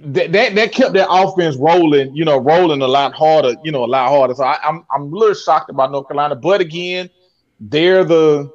that, 0.00 0.32
that 0.32 0.54
that 0.54 0.72
kept 0.72 0.94
that 0.94 1.08
offense 1.10 1.56
rolling, 1.56 2.16
you 2.16 2.24
know, 2.24 2.38
rolling 2.38 2.80
a 2.80 2.88
lot 2.88 3.12
harder, 3.12 3.54
you 3.62 3.70
know, 3.70 3.84
a 3.84 3.86
lot 3.86 4.08
harder. 4.08 4.34
So 4.34 4.44
I, 4.44 4.54
am 4.66 4.86
I'm, 4.90 5.02
I'm 5.02 5.12
a 5.12 5.16
little 5.16 5.34
shocked 5.34 5.68
about 5.68 5.92
North 5.92 6.08
Carolina, 6.08 6.34
but 6.34 6.62
again, 6.62 7.10
they're 7.60 8.04
the 8.04 8.50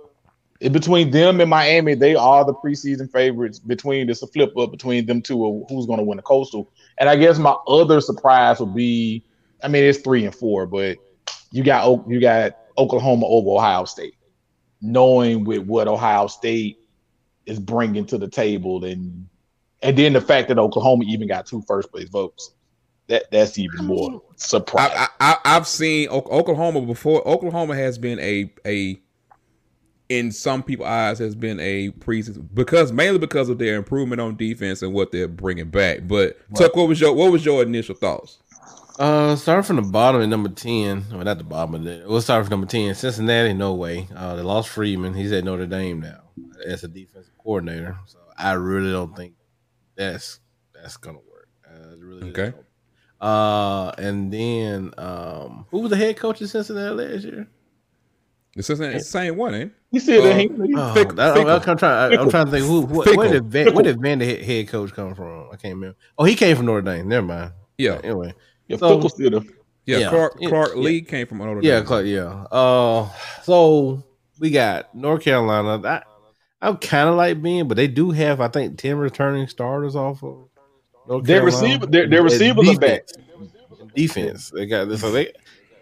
between 0.72 1.12
them 1.12 1.42
and 1.42 1.50
Miami, 1.50 1.96
they 1.96 2.16
are 2.16 2.46
the 2.46 2.54
preseason 2.54 3.12
favorites. 3.12 3.60
Between 3.60 4.10
it's 4.10 4.22
a 4.22 4.28
flip 4.28 4.56
up 4.58 4.72
between 4.72 5.06
them 5.06 5.22
two, 5.22 5.66
who's 5.70 5.86
going 5.86 6.00
to 6.00 6.04
win 6.04 6.18
the 6.18 6.24
Coastal. 6.24 6.72
And 7.02 7.10
I 7.10 7.16
guess 7.16 7.40
my 7.40 7.56
other 7.68 8.00
surprise 8.00 8.60
would 8.60 8.76
be, 8.76 9.26
I 9.64 9.68
mean, 9.68 9.84
it's 9.84 9.98
three 10.02 10.24
and 10.24 10.36
four, 10.36 10.68
but 10.68 11.00
you 11.52 11.64
got 11.64 12.08
you 12.08 12.22
got 12.22 12.56
Oklahoma 12.78 13.26
over 13.26 13.58
Ohio 13.58 13.86
State, 13.86 14.14
knowing 14.84 15.44
with 15.44 15.64
what 15.64 15.88
Ohio 15.88 16.28
State 16.28 16.78
is 17.48 17.60
bringing 17.60 18.06
to 18.06 18.20
the 18.20 18.28
table 18.28 18.86
and 18.86 19.28
and 19.82 19.98
then 19.98 20.14
the 20.14 20.22
fact 20.22 20.48
that 20.50 20.60
Oklahoma 20.60 21.06
even 21.08 21.28
got 21.28 21.48
two 21.48 21.64
first 21.64 21.92
place 21.92 22.08
votes, 22.08 22.54
that 23.08 23.24
that's 23.32 23.58
even 23.58 23.86
more 23.86 24.22
surprising. 24.36 25.08
I, 25.20 25.38
have 25.44 25.66
seen 25.66 26.08
Oklahoma 26.10 26.82
before. 26.82 27.28
Oklahoma 27.28 27.76
has 27.76 27.98
been 27.98 28.20
a 28.20 28.54
a 28.64 29.02
in 30.12 30.30
some 30.30 30.62
people's 30.62 30.90
eyes 30.90 31.20
has 31.20 31.36
been 31.36 31.58
a 31.62 31.90
preseason 31.92 32.46
because 32.54 32.92
mainly 32.92 33.18
because 33.18 33.48
of 33.48 33.60
their 33.60 33.76
improvement 33.76 34.20
on 34.20 34.36
defense 34.36 34.82
and 34.82 34.94
what 34.94 35.14
they're 35.14 35.30
bringing 35.30 35.70
back. 35.70 36.00
But 36.06 36.38
right. 36.50 36.58
Tuck, 36.58 36.76
what 36.76 36.90
was 36.90 37.00
your 37.00 37.14
what 37.14 37.32
was 37.32 37.46
your 37.46 37.64
initial 37.64 37.96
thoughts? 37.96 38.40
Uh, 39.00 39.38
starting 39.38 39.64
from 39.64 39.78
the 39.78 39.82
bottom 39.84 40.22
at 40.22 40.28
number 40.28 40.50
ten, 40.50 41.06
well, 41.12 41.24
not 41.24 41.38
the 41.38 41.46
bottom, 41.46 41.76
of 41.76 41.88
it. 41.88 42.06
We'll 42.06 42.22
start 42.22 42.44
from 42.44 42.52
number 42.52 42.68
ten. 42.68 42.94
Cincinnati, 42.94 43.54
no 43.54 43.74
way. 43.74 44.10
Uh, 44.14 44.36
they 44.36 44.42
lost 44.42 44.68
Freeman. 44.68 45.14
He's 45.14 45.32
at 45.32 45.46
Notre 45.46 45.66
Dame 45.66 46.02
now 46.02 46.24
as 46.68 46.84
a 46.84 46.90
defensive 46.90 47.38
coordinator. 47.38 47.98
So 48.06 48.20
I 48.38 48.52
really 48.52 48.92
don't 48.92 49.16
think 49.16 49.36
that's 49.96 50.42
that's 50.76 50.98
gonna 50.98 51.20
work. 51.20 51.48
Uh, 51.66 51.96
really 51.98 52.32
okay. 52.32 52.54
Uh, 53.22 53.92
and 53.98 54.34
then 54.34 54.92
um, 54.98 55.68
who 55.72 55.80
was 55.80 55.90
the 55.90 55.96
head 55.96 56.18
coach 56.18 56.42
of 56.42 56.50
Cincinnati 56.50 56.96
last 56.96 57.24
year? 57.24 57.48
The 58.56 58.64
Cincinnati, 58.64 58.98
the 58.98 59.04
same 59.04 59.38
one, 59.38 59.56
ain't? 59.56 59.74
You 59.92 60.00
see 60.02 60.18
uh, 60.18 60.24
it? 60.24 60.52
Oh, 60.76 60.94
Fick, 60.94 61.16
that, 61.16 61.38
I'm, 61.38 61.48
I'm, 61.48 61.78
trying. 61.78 62.20
I'm 62.20 62.30
trying 62.30 62.46
to 62.46 62.52
think 62.52 62.66
who. 62.66 62.82
What, 62.82 63.16
where 63.16 63.32
did 63.32 63.46
Van, 63.46 63.74
where 63.74 63.84
did 63.84 64.02
Van 64.02 64.20
the 64.20 64.44
head 64.44 64.68
coach 64.68 64.92
come 64.92 65.16
from? 65.16 65.48
I 65.52 65.56
can't 65.56 65.76
remember. 65.76 65.96
Oh, 66.18 66.26
he 66.26 66.36
came 66.36 66.58
from 66.58 66.66
Notre 66.66 66.82
Dame. 66.82 67.08
Never 67.08 67.26
mind. 67.26 67.54
Yeah. 67.78 68.00
Anyway, 68.04 68.34
yeah, 68.68 68.78
so, 68.78 69.02
yeah, 69.18 69.40
yeah, 69.86 70.10
Clark, 70.10 70.38
Clark 70.38 70.72
yeah, 70.76 70.82
Lea 70.82 71.02
came 71.02 71.28
from 71.28 71.38
Notre 71.38 71.62
Dame. 71.62 71.70
Yeah, 71.70 71.82
Clark, 71.82 72.06
yeah. 72.06 72.46
Uh, 72.52 73.10
so 73.44 74.04
we 74.40 74.52
got 74.52 74.94
North 74.94 75.24
Carolina. 75.24 75.78
That 75.80 76.08
I'm 76.62 76.78
kind 76.78 77.08
of 77.08 77.16
like 77.16 77.42
being, 77.42 77.70
but 77.70 77.78
they 77.78 77.88
do 77.88 78.12
have, 78.12 78.42
I 78.42 78.50
think, 78.50 78.78
ten 78.78 78.98
returning 78.98 79.48
starters 79.48 79.96
off 79.96 80.24
of. 80.24 80.50
North 81.08 81.26
their 81.26 81.44
receiver, 81.44 81.86
their, 81.86 82.08
their 82.08 82.22
receivers 82.22 82.70
are 82.70 82.80
back. 82.80 83.08
Defense, 83.96 84.52
they 84.52 84.66
got 84.66 84.88
this. 84.88 85.02
So 85.02 85.12
they, 85.12 85.34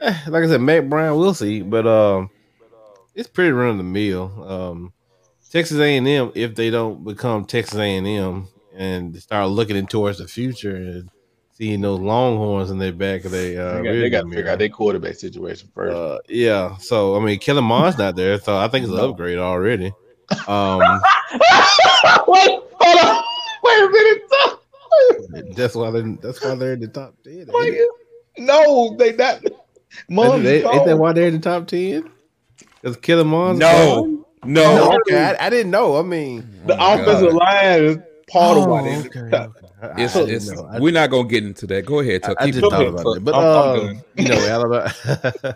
eh, 0.01 0.17
like 0.27 0.43
I 0.43 0.47
said, 0.47 0.61
Mack 0.61 0.85
Brown, 0.85 1.17
we'll 1.17 1.33
see, 1.33 1.61
but 1.61 1.85
um, 1.85 2.29
it's 3.15 3.29
pretty 3.29 3.51
run 3.51 3.69
of 3.69 3.77
the 3.77 3.83
mill. 3.83 4.45
Um, 4.47 4.93
Texas 5.49 5.79
A 5.79 5.97
and 5.97 6.07
M, 6.07 6.31
if 6.35 6.55
they 6.55 6.69
don't 6.69 7.03
become 7.03 7.45
Texas 7.45 7.77
A 7.77 7.97
and 7.97 8.07
M 8.07 8.47
and 8.75 9.15
start 9.21 9.49
looking 9.49 9.75
in 9.75 9.87
towards 9.87 10.19
the 10.19 10.27
future 10.27 10.75
and 10.75 11.09
seeing 11.51 11.81
those 11.81 11.99
Longhorns 11.99 12.71
in 12.71 12.77
their 12.77 12.93
back 12.93 13.25
of 13.25 13.31
their, 13.31 13.61
uh, 13.61 13.81
they 13.81 13.83
got, 13.83 13.91
they 13.91 14.09
got 14.09 14.21
to 14.21 14.29
figure 14.29 14.51
out 14.51 14.59
their 14.59 14.69
quarterback 14.69 15.15
situation 15.15 15.69
first. 15.73 15.95
Uh, 15.95 16.19
yeah, 16.29 16.77
so 16.77 17.15
I 17.15 17.19
mean, 17.19 17.39
Kellen 17.39 17.65
Mond's 17.65 17.97
not 17.97 18.15
there, 18.15 18.39
so 18.39 18.57
I 18.57 18.67
think 18.67 18.85
it's 18.85 18.93
an 18.93 18.99
upgrade 18.99 19.37
already. 19.37 19.91
Um, 20.47 20.79
Wait, 22.27 22.59
hold 22.79 22.99
on. 22.99 23.23
Wait 23.63 23.83
a 23.83 23.89
minute. 23.89 25.55
That's 25.55 25.73
why 25.73 25.89
they. 25.89 26.01
That's 26.21 26.43
why 26.43 26.53
they're 26.53 26.73
in 26.73 26.81
the 26.81 26.87
top 26.87 27.15
ten. 27.23 27.47
no, 28.37 28.95
they 28.95 29.15
not. 29.15 29.41
Mom, 30.07 30.43
they, 30.43 30.63
ain't 30.63 30.85
that 30.85 30.97
why 30.99 31.13
they're 31.13 31.29
in 31.29 31.33
the 31.33 31.39
top 31.39 31.65
ten? 31.65 32.11
Because 32.81 32.97
Killer 32.97 33.23
Mons. 33.23 33.59
No, 33.59 34.25
no, 34.43 34.75
no. 34.75 34.97
Okay, 35.01 35.21
I, 35.21 35.47
I, 35.47 35.49
didn't 35.49 35.71
know. 35.71 35.97
I 35.97 36.01
mean, 36.01 36.49
the 36.65 36.77
oh 36.79 36.93
offensive 36.93 37.31
God. 37.31 37.35
line 37.35 37.83
is 37.83 37.97
part 38.27 38.57
oh, 38.57 38.63
of 38.63 38.69
why 38.69 38.83
they're 38.83 38.99
okay, 38.99 39.37
okay. 39.37 40.03
It's, 40.03 40.15
it's, 40.15 40.61
we're 40.79 40.93
not 40.93 41.09
gonna 41.09 41.27
get 41.27 41.43
into 41.43 41.65
that. 41.67 41.85
Go 41.85 41.99
ahead, 41.99 42.23
Tuck. 42.23 42.37
I, 42.39 42.45
I 42.45 42.51
just 42.51 42.61
thought 42.61 42.87
about 42.87 43.17
it, 43.17 43.23
but 43.23 43.33
uh, 43.33 43.93
you 44.15 44.27
know, 44.27 44.35
Alabama. 44.35 44.93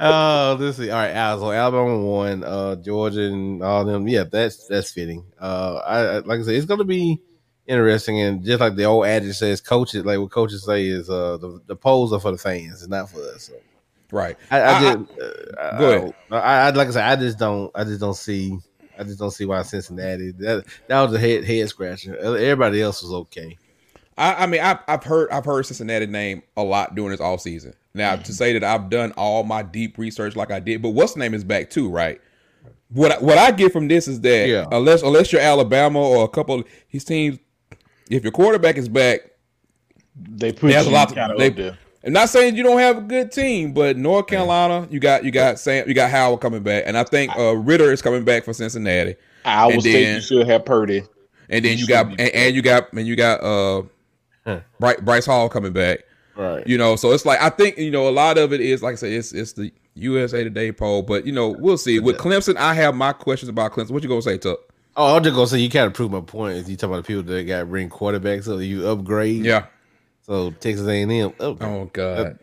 oh, 0.00 0.56
let's 0.60 0.76
see. 0.78 0.90
All 0.90 0.98
right, 0.98 1.38
so 1.38 1.50
Alabama 1.52 1.98
won. 1.98 2.44
Uh, 2.44 2.76
Georgia 2.76 3.22
and 3.22 3.62
all 3.62 3.84
them. 3.84 4.08
Yeah, 4.08 4.24
that's 4.24 4.66
that's 4.66 4.92
fitting. 4.92 5.24
Uh, 5.40 5.80
I 5.86 6.18
like 6.18 6.40
I 6.40 6.42
said, 6.42 6.54
it's 6.54 6.66
gonna 6.66 6.84
be 6.84 7.20
interesting, 7.66 8.20
and 8.20 8.44
just 8.44 8.60
like 8.60 8.76
the 8.76 8.84
old 8.84 9.06
adage 9.06 9.36
says, 9.36 9.60
coaches 9.60 10.04
like 10.04 10.18
what 10.18 10.30
coaches 10.30 10.64
say 10.64 10.86
is 10.86 11.08
uh 11.08 11.36
the, 11.38 11.60
the 11.66 11.76
polls 11.76 12.12
are 12.12 12.20
for 12.20 12.32
the 12.32 12.38
fans, 12.38 12.82
it's 12.82 12.88
not 12.88 13.10
for 13.10 13.20
us. 13.20 13.44
So. 13.44 13.54
Right. 14.12 14.36
I, 14.50 14.60
I, 14.60 14.76
I 14.76 14.80
just 14.80 15.10
uh, 15.58 15.78
go 15.78 15.92
ahead. 15.92 16.14
I, 16.30 16.36
I 16.36 16.70
like 16.70 16.88
I 16.88 16.90
said, 16.92 17.04
I 17.04 17.16
just 17.16 17.38
don't. 17.38 17.72
I 17.74 17.82
just 17.82 17.98
don't 17.98 18.14
see 18.14 18.58
I 18.98 19.04
just 19.04 19.18
don't 19.18 19.30
see 19.30 19.44
why 19.44 19.62
Cincinnati. 19.62 20.32
That 20.32 20.64
that 20.86 21.02
was 21.02 21.14
a 21.14 21.18
head 21.18 21.44
head 21.44 21.68
scratcher. 21.68 22.16
Everybody 22.16 22.80
else 22.80 23.02
was 23.02 23.12
okay. 23.12 23.58
I, 24.16 24.44
I 24.44 24.46
mean, 24.46 24.60
I've, 24.60 24.78
I've 24.86 25.04
heard 25.04 25.30
I've 25.30 25.44
heard 25.44 25.66
Cincinnati 25.66 26.06
name 26.06 26.42
a 26.56 26.62
lot 26.62 26.94
during 26.94 27.10
this 27.10 27.20
all 27.20 27.38
season. 27.38 27.74
Now 27.94 28.14
mm-hmm. 28.14 28.22
to 28.22 28.34
say 28.34 28.52
that 28.52 28.64
I've 28.64 28.90
done 28.90 29.12
all 29.16 29.44
my 29.44 29.62
deep 29.62 29.98
research 29.98 30.36
like 30.36 30.50
I 30.50 30.60
did, 30.60 30.82
but 30.82 30.90
what's 30.90 31.14
the 31.14 31.20
name 31.20 31.34
is 31.34 31.44
back 31.44 31.70
too, 31.70 31.88
right? 31.90 32.20
What 32.90 33.12
I, 33.12 33.18
what 33.18 33.38
I 33.38 33.50
get 33.50 33.72
from 33.72 33.88
this 33.88 34.06
is 34.06 34.20
that 34.20 34.48
yeah. 34.48 34.66
unless 34.70 35.02
unless 35.02 35.32
you're 35.32 35.40
Alabama 35.40 36.00
or 36.00 36.24
a 36.24 36.28
couple 36.28 36.60
of 36.60 36.66
these 36.90 37.04
teams, 37.04 37.38
if 38.10 38.22
your 38.22 38.32
quarterback 38.32 38.76
is 38.76 38.88
back, 38.88 39.20
they 40.14 40.52
put 40.52 40.72
a 40.74 40.90
lot 40.90 41.08
to, 41.08 41.34
they, 41.38 41.74
I'm 42.04 42.12
not 42.12 42.28
saying 42.28 42.56
you 42.56 42.62
don't 42.62 42.78
have 42.78 42.98
a 42.98 43.02
good 43.02 43.30
team, 43.30 43.72
but 43.72 43.96
North 43.96 44.26
Carolina, 44.26 44.88
you 44.90 44.98
got 44.98 45.24
you 45.24 45.30
got 45.30 45.58
Sam, 45.58 45.88
you 45.88 45.94
got 45.94 46.10
Howard 46.10 46.40
coming 46.40 46.62
back, 46.62 46.84
and 46.86 46.96
I 46.96 47.04
think 47.04 47.36
uh, 47.36 47.54
Ridder 47.56 47.92
is 47.92 48.02
coming 48.02 48.24
back 48.24 48.44
for 48.44 48.52
Cincinnati. 48.52 49.14
I 49.44 49.66
would 49.66 49.82
say 49.82 50.14
you 50.14 50.20
should 50.20 50.48
have 50.48 50.64
Purdy, 50.64 51.02
and 51.48 51.64
then 51.64 51.72
you, 51.72 51.84
you 51.84 51.86
got 51.86 52.06
and, 52.06 52.20
and, 52.20 52.54
you 52.56 52.62
got 52.62 52.92
and 52.92 53.06
you 53.06 53.14
got 53.14 53.40
uh, 53.42 53.82
Bryce, 54.80 55.00
Bryce 55.00 55.26
Hall 55.26 55.48
coming 55.48 55.72
back. 55.72 56.00
Right. 56.34 56.66
You 56.66 56.78
know, 56.78 56.96
so 56.96 57.12
it's 57.12 57.26
like 57.26 57.40
I 57.40 57.50
think 57.50 57.78
you 57.78 57.90
know 57.90 58.08
a 58.08 58.10
lot 58.10 58.38
of 58.38 58.52
it 58.52 58.60
is 58.60 58.82
like 58.82 58.94
I 58.94 58.96
said, 58.96 59.12
it's 59.12 59.32
it's 59.32 59.52
the 59.52 59.72
USA 59.94 60.42
Today 60.42 60.72
poll, 60.72 61.02
but 61.02 61.26
you 61.26 61.32
know 61.32 61.50
we'll 61.50 61.78
see 61.78 62.00
with 62.00 62.16
Clemson. 62.16 62.56
I 62.56 62.74
have 62.74 62.94
my 62.94 63.12
questions 63.12 63.48
about 63.48 63.72
Clemson. 63.72 63.90
What 63.90 64.02
you 64.02 64.08
gonna 64.08 64.22
say, 64.22 64.38
Tuck? 64.38 64.58
Oh, 64.96 65.16
I'm 65.16 65.22
just 65.22 65.34
gonna 65.34 65.46
say 65.46 65.58
you 65.58 65.70
kind 65.70 65.86
of 65.86 65.94
prove 65.94 66.10
my 66.10 66.20
point. 66.20 66.56
Is 66.56 66.70
you 66.70 66.76
talk 66.76 66.88
about 66.88 66.96
the 66.98 67.02
people 67.06 67.22
that 67.22 67.44
got 67.44 67.70
ring 67.70 67.90
quarterbacks, 67.90 68.44
so 68.44 68.58
you 68.58 68.88
upgrade. 68.88 69.44
Yeah. 69.44 69.66
So 70.22 70.50
Texas 70.52 70.86
A&M. 70.86 71.32
Oh, 71.40 71.56
oh 71.60 71.90
God. 71.92 72.38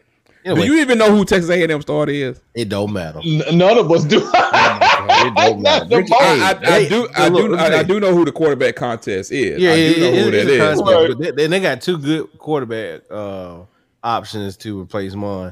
Anyway, 0.46 0.68
Do 0.68 0.74
you 0.74 0.82
even 0.82 0.98
know 0.98 1.14
who 1.16 1.26
Texas 1.26 1.50
A&M 1.50 1.82
starter 1.82 2.12
is? 2.12 2.40
it 2.56 2.70
don't 2.70 2.94
matter. 2.94 3.20
N- 3.26 3.58
none 3.58 3.78
of 3.78 3.92
us 3.92 4.06
do. 4.06 4.20
it 4.24 5.36
don't 5.36 5.62
matter. 5.62 5.86
The 5.86 5.98
Ricky- 5.98 6.10
most- 6.12 6.22
I, 6.22 6.52
I, 6.54 6.76
I 6.76 6.88
do. 6.90 7.02
look, 7.02 7.20
I 7.20 7.30
do. 7.30 7.48
look, 7.50 7.60
I, 7.60 7.80
I 7.80 7.84
do 7.84 8.00
know 8.00 8.14
who 8.16 8.24
the 8.26 8.32
quarterback 8.32 8.76
contest 8.76 9.32
is. 9.32 9.60
Yeah, 9.62 9.72
I 9.72 9.76
yeah, 9.76 9.94
do 9.94 10.00
know 10.00 10.06
yeah, 10.10 10.22
who 10.24 10.30
it's 10.30 10.46
that 10.46 10.48
a 10.48 10.54
is. 10.54 10.60
concept, 10.80 10.88
Right. 10.90 11.08
but 11.10 11.18
they, 11.20 11.32
they- 11.32 11.48
they 11.48 11.60
got 11.60 11.82
two 11.82 11.98
good 11.98 12.38
quarterback 12.40 13.02
uh, 13.12 13.60
options 14.04 14.56
to 14.58 14.82
replace 14.82 15.14
mine. 15.14 15.52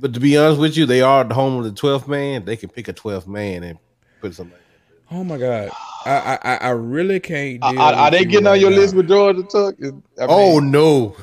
But 0.00 0.12
to 0.14 0.20
be 0.20 0.36
honest 0.36 0.60
with 0.60 0.76
you, 0.76 0.86
they 0.86 1.00
are 1.00 1.22
the 1.22 1.34
home 1.34 1.56
of 1.58 1.64
the 1.64 1.70
12th 1.80 2.08
man. 2.08 2.44
They 2.44 2.56
can 2.56 2.68
pick 2.68 2.88
a 2.88 2.92
12th 2.92 3.28
man 3.28 3.62
and 3.62 3.78
put 4.20 4.34
somebody. 4.34 4.60
Oh 5.12 5.22
my 5.22 5.38
God. 5.38 5.70
I 6.06 6.38
I, 6.42 6.54
I 6.56 6.70
really 6.70 7.20
can't. 7.20 7.62
Are, 7.62 7.72
deal 7.72 7.80
are- 7.80 7.94
are 7.94 8.10
they 8.10 8.20
you 8.20 8.26
getting 8.26 8.48
on 8.48 8.58
your 8.58 8.70
now. 8.70 8.76
list 8.78 8.94
with 8.96 9.06
Georgia 9.06 9.44
Tuck? 9.44 9.76
Is- 9.78 9.92
I 10.20 10.26
Oh 10.28 10.58
no! 10.58 11.14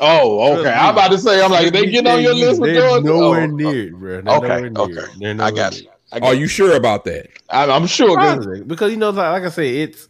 Oh, 0.00 0.58
okay. 0.60 0.70
I'm 0.72 0.92
about 0.94 1.10
to 1.12 1.18
say, 1.18 1.42
I'm 1.42 1.50
like, 1.50 1.72
they 1.72 1.86
getting 1.86 2.10
on 2.10 2.22
your 2.22 2.34
list 2.34 2.60
with 2.60 2.72
They're 2.74 2.88
Georgia? 2.88 3.06
Nowhere 3.06 3.42
Oh, 3.42 3.46
near 3.46 3.88
it, 3.88 3.92
bro. 3.94 4.20
They're 4.22 4.34
Okay, 4.36 4.46
nowhere 4.48 4.70
near 4.70 4.82
okay. 4.82 5.12
They're 5.18 5.40
I 5.42 5.50
got 5.50 5.72
near 5.72 5.82
you. 5.82 5.88
it. 5.88 5.94
I 6.12 6.20
got 6.20 6.26
Are 6.28 6.34
you. 6.34 6.40
you 6.42 6.46
sure 6.48 6.76
about 6.76 7.04
that? 7.04 7.28
I'm, 7.50 7.70
I'm 7.70 7.86
sure. 7.86 8.16
'cause- 8.16 8.36
Positive. 8.46 8.68
Because 8.68 8.90
you 8.92 8.96
know, 8.98 9.10
like, 9.10 9.32
like 9.32 9.42
I 9.44 9.48
said, 9.50 9.64
it's 9.64 10.08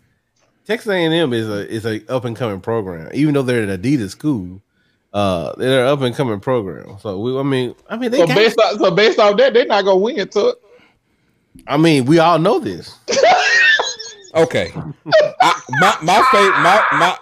Texas 0.67 0.91
A&M 0.91 1.33
is 1.33 1.49
a 1.49 1.69
is 1.71 1.85
a 1.87 2.03
up 2.13 2.25
and 2.25 2.37
coming 2.37 2.61
program. 2.61 3.11
Even 3.15 3.35
though 3.35 3.43
they're 3.43 3.63
an 3.63 3.71
Adidas 3.81 4.11
school, 4.11 4.61
uh, 5.13 5.53
they're 5.57 5.83
an 5.85 5.89
up 5.89 6.01
and 6.03 6.15
coming 6.15 6.41
program. 6.41 6.99
So 7.01 7.19
we, 7.19 7.39
I 7.39 7.43
mean, 7.43 7.75
I 7.89 7.97
mean, 7.97 8.11
they 8.11 8.19
so 8.19 8.27
based 8.27 8.59
off, 8.59 8.79
so 8.79 8.91
based 8.91 9.19
off 9.19 9.37
that, 9.39 9.55
they're 9.55 9.67
not 9.67 9.85
gonna 9.85 9.97
win, 9.99 10.19
it. 10.19 10.33
Tuck. 10.33 10.57
I 11.67 11.77
mean, 11.77 12.05
we 12.07 12.19
all 12.19 12.39
know 12.39 12.59
this. 12.59 12.97
Okay. 14.37 14.73
I, 15.41 15.61
my 15.81 15.97
my 16.03 16.27
favorite 16.33 16.59
my 16.61 16.85
my 16.99 17.17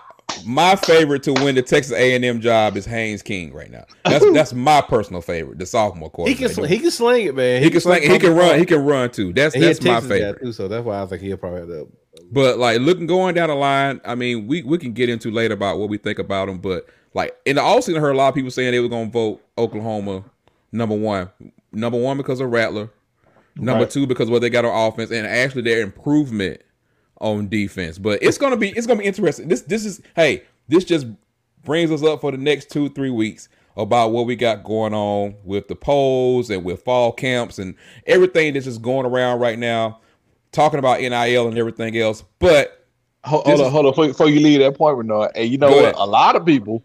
my 0.47 0.77
favorite 0.77 1.23
to 1.25 1.33
win 1.33 1.55
the 1.55 1.62
Texas 1.62 1.92
A 1.92 2.14
and 2.14 2.25
M 2.25 2.40
job 2.40 2.77
is 2.77 2.85
Haynes 2.87 3.23
King 3.23 3.53
right 3.53 3.71
now. 3.71 3.85
That's 4.05 4.25
that's 4.33 4.53
my 4.53 4.81
personal 4.81 5.23
favorite, 5.23 5.59
the 5.59 5.66
sophomore 5.66 6.11
quarterback. 6.11 6.38
He 6.38 6.45
can 6.45 6.55
sl- 6.55 6.64
he 6.64 6.79
can 6.79 6.90
sling 6.90 7.27
it, 7.27 7.35
man. 7.35 7.62
he 7.62 7.71
can 7.71 7.81
sling, 7.81 8.03
he 8.03 8.18
can 8.18 8.35
run, 8.35 8.59
he 8.59 8.64
can 8.66 8.85
run 8.85 9.11
too. 9.11 9.33
That's 9.33 9.55
And 9.55 9.62
that's 9.62 9.83
my 9.83 10.01
favorite. 10.01 10.40
too. 10.42 10.53
So 10.53 10.68
that's 10.68 10.85
why 10.85 10.97
I 10.99 11.01
think 11.03 11.12
like, 11.12 11.21
he'll 11.23 11.37
probably 11.37 11.61
have 11.61 11.68
that. 11.68 11.88
But 12.31 12.59
like 12.59 12.81
looking 12.81 13.07
going 13.07 13.35
down 13.35 13.49
the 13.49 13.55
line, 13.55 14.01
I 14.05 14.14
mean, 14.14 14.47
we 14.47 14.62
we 14.62 14.79
can 14.79 14.92
get 14.92 15.09
into 15.09 15.31
later 15.31 15.55
about 15.55 15.79
what 15.79 15.88
we 15.88 15.99
think 15.99 16.18
about 16.18 16.49
him. 16.49 16.59
But 16.59 16.87
like 17.14 17.37
in 17.45 17.57
the 17.57 17.62
offseason, 17.62 17.97
I 17.97 18.01
heard 18.01 18.14
a 18.14 18.18
lot 18.18 18.29
of 18.29 18.35
people 18.35 18.51
saying 18.51 18.73
they 18.73 18.81
were 18.81 18.88
gonna 18.88 19.11
vote 19.11 19.42
Oklahoma 19.59 20.25
number 20.73 20.95
one. 20.97 21.31
Number 21.73 21.99
one 21.99 22.16
because 22.16 22.40
of 22.40 22.51
Rattler. 22.51 22.90
Number 23.57 23.85
Right. 23.85 23.90
two 23.90 24.07
because 24.07 24.31
what 24.31 24.40
they 24.40 24.49
got 24.51 24.64
on 24.64 24.88
offense 24.92 25.11
and 25.11 25.27
actually 25.27 25.62
their 25.62 25.83
improvement 25.83 26.62
on 27.23 27.49
defense. 27.49 27.97
But 27.99 28.23
it's 28.23 28.37
gonna 28.37 28.57
be 28.57 28.71
it's 28.71 28.87
gonna 28.87 29.01
be 29.01 29.07
interesting. 29.07 29.49
This 29.49 29.63
this 29.63 29.87
is 29.87 30.03
hey, 30.15 30.43
this 30.69 30.85
just 30.85 31.07
brings 31.65 31.91
us 31.91 32.03
up 32.03 32.21
for 32.21 32.31
the 32.33 32.37
next 32.39 32.71
two, 32.71 32.89
three 32.91 33.11
weeks 33.11 33.49
about 33.77 34.13
what 34.13 34.27
we 34.27 34.37
got 34.37 34.65
going 34.65 34.93
on 34.93 35.35
with 35.45 35.69
the 35.69 35.75
polls 35.75 36.51
and 36.51 36.63
with 36.65 36.83
fall 36.83 37.13
camps 37.13 37.59
and 37.59 37.75
everything 38.07 38.53
that's 38.53 38.67
just 38.67 38.83
going 38.83 39.07
around 39.07 39.39
right 39.41 39.59
now, 39.59 40.01
talking 40.51 40.79
about 40.79 41.01
NIL 41.01 41.49
and 41.49 41.57
everything 41.57 41.97
else. 41.97 42.23
But 42.39 42.79
Hold, 43.25 43.47
hold 43.47 43.61
on, 43.61 43.67
is- 43.67 43.73
hold 43.73 43.87
on. 43.87 43.93
Before, 43.93 44.07
before 44.09 44.29
you 44.29 44.41
leave 44.41 44.59
that 44.61 44.77
point, 44.77 44.99
Renard, 44.99 45.31
and 45.37 45.49
you 45.49 45.57
know 45.57 45.71
what? 45.71 45.85
ahead. 45.85 45.95
A 45.97 46.07
lot 46.07 46.35
of 46.37 46.45
people 46.45 46.85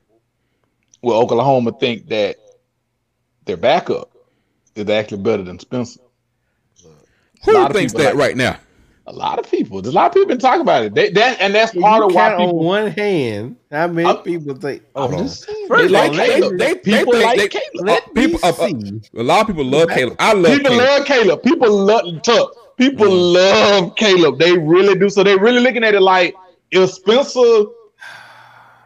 with 1.02 1.16
Oklahoma 1.16 1.72
think 1.80 2.08
that 2.10 2.38
their 3.46 3.58
backup 3.58 4.12
is 4.76 4.88
actually 4.88 5.24
better 5.24 5.42
than 5.42 5.58
Spencer. 5.58 6.00
who 7.44 7.70
thinks 7.70 7.94
that 7.94 8.16
like- 8.16 8.16
right 8.16 8.38
now? 8.38 8.58
A 9.10 9.14
lot 9.14 9.40
of 9.40 9.50
people. 9.50 9.82
There's 9.82 9.94
a 9.94 9.96
lot 9.96 10.08
of 10.08 10.14
people 10.14 10.28
been 10.28 10.38
talking 10.38 10.60
about 10.62 10.84
it. 10.84 10.94
They, 10.94 11.10
that 11.12 11.40
and 11.40 11.56
that's 11.56 11.74
You 11.74 11.80
part 11.80 12.04
of 12.04 12.14
why 12.14 12.30
count 12.32 12.42
on 12.42 12.56
one 12.56 12.92
hand 12.92 13.56
how 13.72 13.88
many 13.88 14.06
I'm- 14.06 14.18
people 14.22 14.54
think. 14.56 14.84
I'm 14.96 15.04
Hold 15.04 15.14
on. 15.14 15.20
just 15.28 15.46
saying, 15.46 15.68
They 15.70 15.76
they 15.84 15.88
like 15.88 16.12
like 16.12 16.28
Caleb. 16.30 16.42
Caleb. 16.42 16.58
They- 16.60 16.74
they 16.74 16.76
people 16.80 17.14
think 17.14 17.26
like 17.26 17.38
they- 17.40 17.48
Caleb. 17.48 17.86
Let 17.88 18.14
people- 18.14 18.40
me 18.40 18.40
uh, 18.44 18.50
uh, 18.50 18.68
see. 18.68 19.02
A 19.18 19.24
lot 19.24 19.42
of 19.42 19.48
people 19.48 19.64
love 19.64 19.90
Caleb. 19.90 20.16
I 20.20 20.34
love 20.34 20.52
People 20.58 20.72
Caleb. 20.72 20.88
love 20.88 21.06
Caleb. 21.06 21.44
People 21.44 21.72
love 21.72 22.22
Tuck. 22.22 22.52
People 22.78 23.08
Mm. 23.08 23.34
love 23.34 23.96
Caleb. 23.96 24.40
They 24.40 24.52
really 24.58 24.96
do. 25.00 25.10
So 25.10 25.24
they're 25.24 25.40
really 25.40 25.62
looking 25.62 25.86
at 25.86 25.96
it 25.96 26.02
like 26.02 26.36
if 26.72 26.92
Spencer 26.92 27.64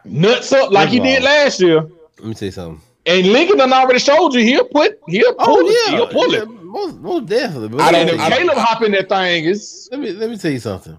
nuts 0.04 0.52
up 0.52 0.70
like 0.70 0.88
he 0.88 0.98
First 0.98 1.08
of 1.08 1.14
did 1.14 1.18
all- 1.18 1.24
last 1.24 1.60
year, 1.60 1.80
Let 2.18 2.28
me 2.28 2.34
say 2.34 2.50
something. 2.50 2.80
and 3.06 3.26
Lincoln 3.26 3.58
done 3.58 3.72
already 3.72 3.98
showed 3.98 4.34
you 4.34 4.40
he'll 4.42 4.64
put 4.66 4.98
he'll 5.08 5.34
pull 5.34 5.56
Oh 5.58 5.66
it. 5.68 5.76
yeah, 5.90 5.96
He'll 5.96 6.06
pull 6.06 6.32
yeah, 6.32 6.42
it. 6.42 6.48
Most, 6.72 6.96
most 6.96 7.26
definitely. 7.26 7.68
But 7.68 7.80
I 7.82 7.92
don't- 7.92 8.08
if 8.08 8.20
Caleb 8.20 8.56
hop 8.56 8.82
in 8.82 8.92
that 8.92 9.08
thing, 9.08 9.44
it's 9.44 9.88
let 9.90 10.00
me 10.00 10.12
let 10.12 10.30
me 10.30 10.36
tell 10.38 10.50
you 10.50 10.58
something. 10.58 10.98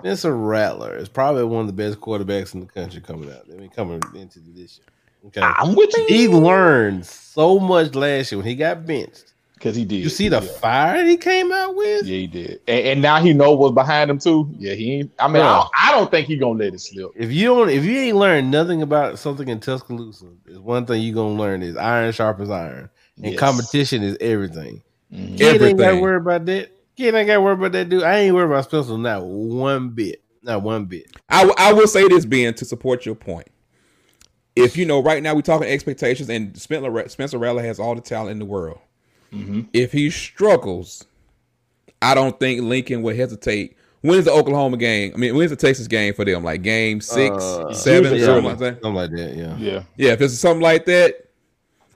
Spencer 0.00 0.36
Rattler 0.36 0.96
is 0.96 1.08
probably 1.08 1.44
one 1.44 1.62
of 1.62 1.66
the 1.66 1.72
best 1.72 2.00
quarterbacks 2.00 2.54
in 2.54 2.60
the 2.60 2.66
country 2.66 3.00
coming 3.00 3.30
out. 3.30 3.42
I 3.50 3.56
mean, 3.56 3.70
coming 3.70 4.00
into 4.14 4.40
this 4.40 4.78
year. 4.78 4.86
Okay, 5.28 5.40
ah, 5.42 5.54
I'm 5.58 5.74
with 5.74 5.90
you 5.96 6.04
he 6.06 6.28
learned 6.28 7.04
so 7.04 7.58
much 7.58 7.94
last 7.94 8.30
year 8.30 8.38
when 8.38 8.46
he 8.46 8.54
got 8.54 8.86
benched. 8.86 9.32
because 9.54 9.74
he 9.74 9.84
did. 9.84 9.96
You 9.96 10.08
see 10.08 10.28
the 10.28 10.40
yeah. 10.40 10.52
fire 10.60 11.04
he 11.04 11.16
came 11.16 11.50
out 11.50 11.74
with. 11.74 12.06
Yeah, 12.06 12.18
he 12.18 12.26
did, 12.28 12.60
and, 12.68 12.86
and 12.86 13.02
now 13.02 13.20
he 13.20 13.32
know 13.32 13.52
what's 13.52 13.74
behind 13.74 14.10
him 14.10 14.18
too. 14.18 14.48
Yeah, 14.58 14.74
he. 14.74 14.92
Ain't, 15.00 15.12
I 15.18 15.26
mean, 15.26 15.42
I, 15.42 15.58
don't, 15.58 15.70
I 15.82 15.92
don't 15.92 16.10
think 16.10 16.28
he 16.28 16.36
gonna 16.36 16.58
let 16.58 16.74
it 16.74 16.80
slip. 16.80 17.10
If 17.16 17.32
you 17.32 17.46
don't, 17.46 17.70
if 17.70 17.82
you 17.84 17.96
ain't 17.98 18.16
learned 18.18 18.50
nothing 18.50 18.82
about 18.82 19.18
something 19.18 19.48
in 19.48 19.58
Tuscaloosa, 19.58 20.26
is 20.46 20.58
one 20.58 20.86
thing 20.86 21.02
you 21.02 21.12
gonna 21.14 21.34
learn 21.34 21.62
is 21.62 21.76
iron 21.76 22.12
sharpens 22.12 22.50
iron, 22.50 22.90
and 23.22 23.32
Yes. 23.32 23.40
competition 23.40 24.02
is 24.02 24.16
everything. 24.20 24.82
Mhm. 25.12 25.38
Kid 25.38 25.62
ain't 25.62 25.78
got 25.78 25.92
to 25.92 26.00
worry 26.00 26.16
about 26.16 26.44
that. 26.46 26.70
Kid 26.96 27.14
ain't 27.14 27.26
got 27.26 27.34
to 27.34 27.40
worry 27.40 27.54
about 27.54 27.72
that 27.72 27.88
dude. 27.88 28.02
I 28.02 28.18
ain't 28.20 28.34
worried 28.34 28.46
about 28.46 28.64
Spencer 28.64 28.96
not 28.98 29.24
one 29.24 29.90
bit, 29.90 30.22
not 30.42 30.62
one 30.62 30.84
bit. 30.86 31.06
I, 31.28 31.38
w- 31.42 31.54
I 31.58 31.72
will 31.72 31.86
say 31.86 32.06
this, 32.08 32.24
Ben, 32.24 32.54
to 32.54 32.64
support 32.64 33.04
your 33.06 33.14
point. 33.14 33.48
If 34.54 34.76
you 34.76 34.86
know, 34.86 35.02
right 35.02 35.22
now 35.22 35.34
we're 35.34 35.42
talking 35.42 35.68
expectations, 35.68 36.30
and 36.30 36.56
Spencer 36.58 37.08
Spencer 37.08 37.38
Rattler 37.38 37.62
has 37.62 37.78
all 37.78 37.94
the 37.94 38.00
talent 38.00 38.30
in 38.32 38.38
the 38.38 38.44
world. 38.46 38.78
Mhm. 39.32 39.68
If 39.74 39.92
he 39.92 40.08
struggles, 40.08 41.04
I 42.00 42.14
don't 42.14 42.38
think 42.40 42.62
Lincoln 42.62 43.02
would 43.02 43.16
hesitate. 43.16 43.76
When's 44.00 44.24
the 44.24 44.32
Oklahoma 44.32 44.76
game? 44.78 45.12
I 45.14 45.18
mean, 45.18 45.34
when's 45.34 45.50
the 45.50 45.56
Texas 45.56 45.88
game 45.88 46.14
for 46.14 46.24
them? 46.24 46.42
Like 46.44 46.62
game 46.62 47.00
six, 47.00 47.36
Uh, 47.42 47.72
seven, 47.74 48.04
usually 48.14 48.20
something 48.24 48.44
like 48.44 48.58
that. 48.58 48.74
Something 48.82 48.94
like 48.94 49.10
that. 49.10 49.36
Yeah. 49.36 49.56
Yeah, 49.58 49.82
Yeah, 49.96 50.12
if 50.12 50.20
it's 50.22 50.34
something 50.38 50.62
like 50.62 50.84
that, 50.86 51.25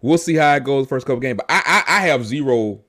we'll 0.03 0.19
see 0.19 0.35
how 0.35 0.55
it 0.55 0.65
goes 0.65 0.87
first 0.87 1.07
couple 1.07 1.21
games. 1.21 1.39
But 1.39 1.47
I, 1.49 1.63
I, 1.87 1.97
I 1.97 2.01
have 2.07 2.25
zero 2.25 2.81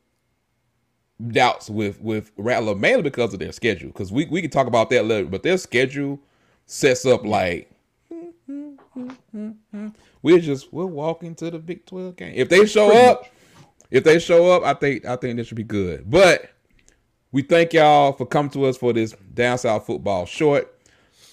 doubts 1.30 1.70
with 1.70 2.02
with 2.02 2.32
Rattler 2.38 2.76
mainly 2.76 3.04
because 3.04 3.34
of 3.34 3.40
their 3.40 3.52
schedule. 3.52 3.90
Because 3.90 4.12
we, 4.12 4.26
we 4.26 4.42
can 4.42 4.52
talk 4.52 4.68
about 4.68 4.90
that 4.90 5.06
later, 5.06 5.28
but 5.28 5.44
their 5.44 5.58
schedule 5.58 6.20
sets 6.66 7.06
up 7.06 7.26
like 7.26 7.70
we're 10.22 10.40
just 10.40 10.72
we're 10.74 10.86
walking 10.86 11.36
to 11.36 11.52
the 11.52 11.60
Big 11.60 11.86
Twelve 11.86 12.16
game. 12.16 12.34
If 12.36 12.50
they 12.50 12.66
show 12.66 12.96
up, 13.10 13.26
if 13.90 14.04
they 14.04 14.20
show 14.20 14.52
up, 14.52 14.64
I 14.64 14.74
think 14.74 15.06
I 15.06 15.16
think 15.16 15.38
this 15.38 15.48
should 15.48 15.58
be 15.58 15.64
good. 15.64 16.10
But 16.10 16.50
we 17.32 17.42
thank 17.42 17.74
y'all 17.74 18.14
for 18.14 18.26
coming 18.26 18.52
to 18.52 18.66
us 18.66 18.78
for 18.78 18.94
this 18.94 19.14
down 19.34 19.58
south 19.58 19.86
football 19.86 20.26
short. 20.26 20.78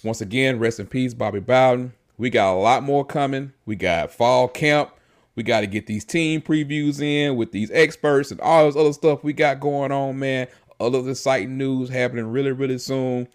Once 0.03 0.21
again, 0.21 0.59
rest 0.59 0.79
in 0.79 0.87
peace, 0.87 1.13
Bobby 1.13 1.41
Bowden. 1.41 1.93
We 2.17 2.29
got 2.29 2.53
a 2.53 2.57
lot 2.57 2.83
more 2.83 3.05
coming. 3.05 3.53
We 3.65 3.75
got 3.75 4.11
fall 4.11 4.47
camp. 4.47 4.91
We 5.39 5.43
got 5.43 5.61
to 5.61 5.67
get 5.67 5.87
these 5.87 6.03
team 6.03 6.41
previews 6.41 7.01
in 7.01 7.37
with 7.37 7.53
these 7.53 7.71
experts 7.71 8.29
and 8.29 8.41
all 8.41 8.65
this 8.65 8.75
other 8.75 8.91
stuff 8.91 9.23
we 9.23 9.31
got 9.31 9.61
going 9.61 9.89
on, 9.89 10.19
man. 10.19 10.49
Other 10.81 11.09
exciting 11.09 11.57
news 11.57 11.87
happening 11.87 12.27
really, 12.27 12.51
really 12.51 12.77
soon. 12.77 13.25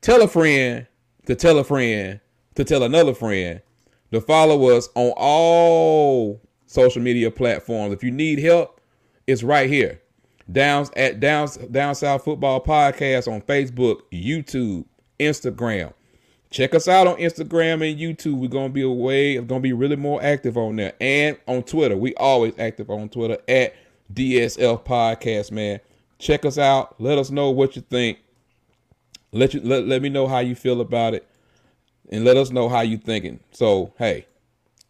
Tell 0.00 0.20
a 0.20 0.26
friend 0.26 0.88
to 1.26 1.36
tell 1.36 1.56
a 1.60 1.62
friend 1.62 2.18
to 2.56 2.64
tell 2.64 2.82
another 2.82 3.14
friend 3.14 3.62
to 4.10 4.20
follow 4.20 4.76
us 4.76 4.88
on 4.96 5.12
all 5.16 6.40
social 6.66 7.02
media 7.02 7.30
platforms. 7.30 7.94
If 7.94 8.02
you 8.02 8.10
need 8.10 8.40
help, 8.40 8.80
it's 9.28 9.44
right 9.44 9.70
here. 9.70 10.02
Downs 10.50 10.90
at 10.96 11.20
Downs 11.20 11.56
Down 11.56 11.94
South 11.94 12.24
Football 12.24 12.64
Podcast 12.64 13.32
on 13.32 13.42
Facebook, 13.42 14.00
YouTube, 14.12 14.86
Instagram. 15.20 15.92
Check 16.50 16.74
us 16.74 16.88
out 16.88 17.06
on 17.06 17.16
Instagram 17.16 17.88
and 17.88 18.00
YouTube. 18.00 18.38
We're 18.38 18.48
gonna 18.48 18.70
be 18.70 18.82
away. 18.82 19.36
It's 19.36 19.46
gonna 19.46 19.60
be 19.60 19.74
really 19.74 19.96
more 19.96 20.22
active 20.22 20.56
on 20.56 20.76
there 20.76 20.94
and 21.00 21.36
on 21.46 21.62
Twitter. 21.62 21.96
We 21.96 22.14
always 22.14 22.54
active 22.58 22.88
on 22.88 23.10
Twitter 23.10 23.36
at 23.48 23.74
DSL 24.14 24.82
Podcast. 24.82 25.52
Man, 25.52 25.80
check 26.18 26.46
us 26.46 26.56
out. 26.56 26.98
Let 26.98 27.18
us 27.18 27.30
know 27.30 27.50
what 27.50 27.76
you 27.76 27.82
think. 27.82 28.18
Let 29.30 29.52
you 29.52 29.60
let, 29.60 29.86
let 29.86 30.00
me 30.00 30.08
know 30.08 30.26
how 30.26 30.38
you 30.38 30.54
feel 30.54 30.80
about 30.80 31.12
it, 31.12 31.26
and 32.10 32.24
let 32.24 32.38
us 32.38 32.50
know 32.50 32.70
how 32.70 32.80
you 32.80 32.96
thinking. 32.96 33.40
So 33.50 33.92
hey, 33.98 34.26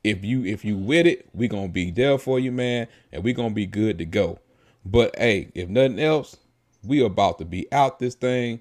if 0.04 0.24
you 0.24 0.44
if 0.44 0.64
you 0.64 0.76
with 0.76 1.06
it, 1.06 1.28
we 1.34 1.48
gonna 1.48 1.66
be 1.66 1.90
there 1.90 2.18
for 2.18 2.38
you, 2.38 2.52
man, 2.52 2.86
and 3.10 3.24
we 3.24 3.32
gonna 3.32 3.50
be 3.50 3.66
good 3.66 3.98
to 3.98 4.04
go. 4.04 4.38
But 4.84 5.18
hey, 5.18 5.50
if 5.56 5.68
nothing 5.68 5.98
else, 5.98 6.36
we 6.84 7.04
about 7.04 7.38
to 7.38 7.44
be 7.44 7.70
out 7.72 7.98
this 7.98 8.14
thing. 8.14 8.60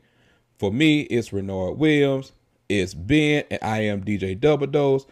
For 0.57 0.71
me, 0.71 1.01
it's 1.01 1.31
Renard 1.31 1.77
Williams. 1.77 2.31
It's 2.69 2.93
Ben, 2.93 3.43
and 3.49 3.59
I 3.61 3.85
am 3.85 4.03
DJ 4.03 4.39
Double 4.39 4.67
Dose. 4.67 5.05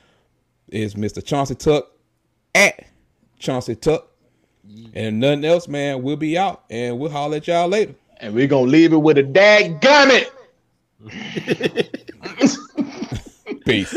It's 0.67 0.95
Mr. 0.95 1.23
Chauncey 1.23 1.55
Tuck 1.55 1.89
at 2.53 2.85
Chauncey 3.39 3.75
Tuck. 3.75 4.11
And 4.93 5.19
nothing 5.19 5.45
else, 5.45 5.67
man, 5.67 6.01
we'll 6.01 6.15
be 6.15 6.37
out 6.37 6.63
and 6.69 6.99
we'll 6.99 7.11
holler 7.11 7.37
at 7.37 7.47
y'all 7.47 7.67
later. 7.67 7.93
And 8.17 8.33
we're 8.33 8.47
gonna 8.47 8.69
leave 8.69 8.93
it 8.93 8.97
with 8.97 9.17
a 9.17 9.23
dag 9.23 9.79
gummit. 9.79 10.27
Peace. 13.65 13.95